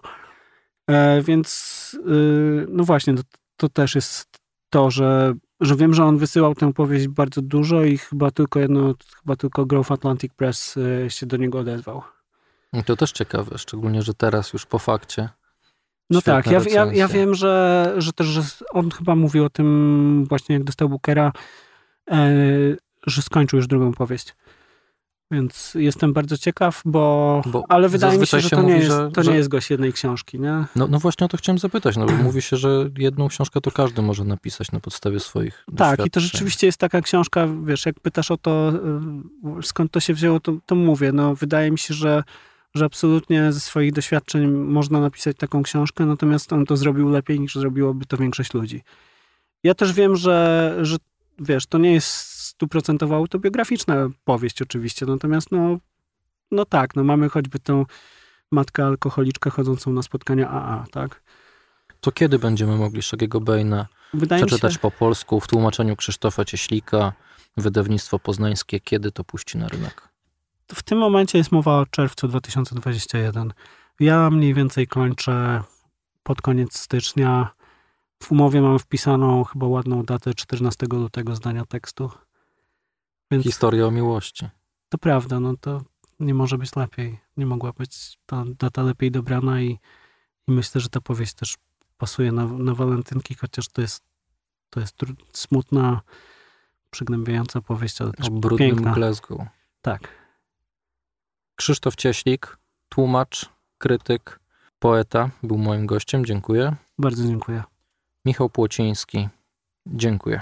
Więc 1.24 1.98
y, 2.08 2.66
no 2.70 2.84
właśnie, 2.84 3.14
to, 3.14 3.22
to 3.58 3.70
też 3.70 3.96
jest 3.96 4.44
to, 4.70 4.92
że, 4.92 5.34
że 5.60 5.76
wiem, 5.76 5.94
że 5.94 6.06
on 6.06 6.18
wysyłał 6.18 6.56
tę 6.56 6.74
powieść 6.74 7.08
bardzo 7.08 7.42
dużo 7.42 7.84
i 7.84 7.98
chyba 7.98 8.32
tylko 8.32 8.60
jedno, 8.60 8.94
chyba 9.20 9.36
tylko 9.36 9.66
Grove 9.66 9.92
Atlantic 9.92 10.34
Press 10.34 10.78
e, 11.06 11.10
się 11.10 11.26
do 11.26 11.38
niego 11.38 11.60
odezwał. 11.60 12.02
To 12.86 12.96
też 12.96 13.12
ciekawe, 13.12 13.58
szczególnie, 13.58 14.02
że 14.02 14.14
teraz 14.14 14.54
już 14.54 14.66
po 14.66 14.80
fakcie. 14.80 15.30
No 16.10 16.22
tak, 16.22 16.48
ja, 16.48 16.62
ja, 16.70 16.94
ja, 16.94 17.08
wiem, 17.08 17.36
że, 17.36 17.94
że 17.98 18.14
też 18.14 18.28
że 18.28 18.42
on 18.72 18.92
chyba 18.92 19.16
mówił 19.16 19.46
o 19.46 19.50
tym 19.50 20.26
właśnie, 20.30 20.56
jak 20.56 20.64
dostał 20.64 20.90
Bookera, 20.90 21.32
że 23.08 23.22
skończył 23.22 23.58
już 23.58 23.68
drugą 23.68 23.94
powieść. 23.94 24.36
Więc 25.34 25.74
jestem 25.76 26.14
bardzo 26.14 26.38
ciekaw, 26.38 26.82
bo, 26.86 27.42
bo 27.46 27.64
ale 27.70 27.90
wydaje 27.90 28.20
mi 28.20 28.28
się, 28.28 28.40
że 28.40 28.50
to, 28.50 28.62
mówi, 28.62 28.74
nie, 28.74 28.80
jest, 28.80 28.96
to 29.14 29.24
że, 29.24 29.32
nie 29.32 29.38
jest 29.38 29.50
gość 29.50 29.70
jednej 29.70 29.94
książki. 29.94 30.40
Nie? 30.40 30.66
No, 30.76 30.88
no 30.88 31.00
właśnie 31.00 31.26
o 31.26 31.28
to 31.28 31.38
chciałem 31.38 31.60
zapytać, 31.60 31.98
no 31.98 32.06
bo 32.06 32.14
mówi 32.14 32.42
się, 32.42 32.58
że 32.58 32.90
jedną 32.98 33.28
książkę 33.28 33.62
to 33.62 33.72
każdy 33.72 34.02
może 34.02 34.24
napisać 34.24 34.72
na 34.72 34.80
podstawie 34.80 35.20
swoich 35.20 35.66
Tak, 35.78 36.06
i 36.06 36.10
to 36.10 36.20
rzeczywiście 36.20 36.68
jest 36.68 36.78
taka 36.78 37.02
książka, 37.02 37.48
wiesz, 37.66 37.86
jak 37.86 38.00
pytasz 38.00 38.32
o 38.32 38.38
to, 38.38 38.74
y, 39.60 39.64
skąd 39.64 39.92
to 39.92 40.00
się 40.00 40.14
wzięło, 40.14 40.40
to, 40.40 40.54
to 40.66 40.76
mówię. 40.76 41.12
No, 41.12 41.36
wydaje 41.36 41.72
mi 41.72 41.78
się, 41.78 41.94
że, 41.94 42.24
że 42.76 42.86
absolutnie 42.86 43.54
ze 43.54 43.60
swoich 43.60 43.94
doświadczeń 43.94 44.48
można 44.52 45.00
napisać 45.00 45.38
taką 45.38 45.64
książkę, 45.64 46.06
natomiast 46.06 46.54
on 46.54 46.66
to 46.66 46.78
zrobił 46.78 47.10
lepiej 47.10 47.40
niż 47.40 47.56
zrobiłoby 47.56 48.06
to 48.06 48.18
większość 48.18 48.54
ludzi. 48.54 48.82
Ja 49.64 49.74
też 49.74 49.94
wiem, 49.94 50.16
że, 50.16 50.76
że 50.82 50.98
wiesz, 51.40 51.66
to 51.66 51.78
nie 51.78 51.94
jest 51.94 52.33
stuprocentowo 52.56 53.16
autobiograficzna 53.16 54.10
powieść 54.24 54.62
oczywiście, 54.62 55.06
natomiast 55.06 55.52
no, 55.52 55.78
no 56.52 56.66
tak, 56.66 56.96
no 56.96 57.04
mamy 57.04 57.30
choćby 57.30 57.60
tę 57.60 57.86
matkę 58.52 58.86
alkoholiczkę 58.86 59.50
chodzącą 59.50 59.94
na 59.94 60.02
spotkania 60.02 60.50
AA, 60.50 60.86
tak? 60.92 61.24
To 62.02 62.12
kiedy 62.12 62.40
będziemy 62.40 62.78
mogli 62.78 63.02
Szagiego 63.02 63.42
Bejna 63.42 63.88
przeczytać 64.38 64.74
się... 64.74 64.80
po 64.80 64.92
polsku 64.92 65.40
w 65.40 65.48
tłumaczeniu 65.48 65.96
Krzysztofa 65.96 66.46
Cieślika, 66.46 67.14
wydawnictwo 67.58 68.20
poznańskie, 68.20 68.80
kiedy 68.80 69.12
to 69.12 69.24
puści 69.24 69.58
na 69.58 69.68
rynek? 69.68 70.10
W 70.74 70.84
tym 70.84 70.98
momencie 70.98 71.38
jest 71.38 71.52
mowa 71.52 71.80
o 71.80 71.86
czerwcu 71.86 72.28
2021. 72.28 73.54
Ja 74.00 74.30
mniej 74.30 74.54
więcej 74.54 74.88
kończę 74.88 75.64
pod 76.24 76.42
koniec 76.42 76.78
stycznia. 76.78 77.50
W 78.24 78.32
umowie 78.32 78.62
mam 78.62 78.80
wpisaną 78.80 79.44
chyba 79.44 79.68
ładną 79.68 80.04
datę 80.04 80.34
14 80.34 80.86
lutego 80.92 81.36
zdania 81.36 81.66
tekstu. 81.66 82.12
Więc 83.32 83.44
Historia 83.44 83.88
o 83.88 83.92
miłości. 83.92 84.50
To 84.90 84.98
prawda, 84.98 85.40
no 85.40 85.58
to 85.58 85.82
nie 86.20 86.34
może 86.34 86.58
być 86.58 86.76
lepiej. 86.76 87.20
Nie 87.38 87.46
mogła 87.46 87.74
być 87.74 88.18
ta 88.26 88.44
data 88.60 88.84
lepiej 88.84 89.12
dobrana 89.12 89.62
i, 89.62 89.80
i 90.48 90.52
myślę, 90.52 90.82
że 90.82 90.90
ta 90.90 91.02
powieść 91.02 91.34
też 91.34 91.58
pasuje 91.98 92.32
na, 92.32 92.46
na 92.46 92.74
walentynki, 92.74 93.36
chociaż 93.36 93.68
to 93.68 93.82
jest, 93.82 94.04
to 94.70 94.80
jest 94.80 94.96
smutna, 95.34 96.02
przygnębiająca 96.90 97.62
powieść, 97.62 98.02
ale 98.02 98.12
też 98.12 98.28
o 98.28 98.32
brudnym 98.32 98.70
piękna. 98.70 98.94
Glasgow. 98.94 99.42
Tak. 99.82 100.08
Krzysztof 101.56 101.96
Cieślik, 101.96 102.58
tłumacz, 102.90 103.50
krytyk, 103.78 104.40
poeta, 104.80 105.30
był 105.44 105.58
moim 105.58 105.86
gościem. 105.86 106.26
Dziękuję. 106.26 106.76
Bardzo 106.98 107.24
dziękuję. 107.24 107.64
Michał 108.26 108.50
Płociński. 108.50 109.30
Dziękuję. 109.88 110.42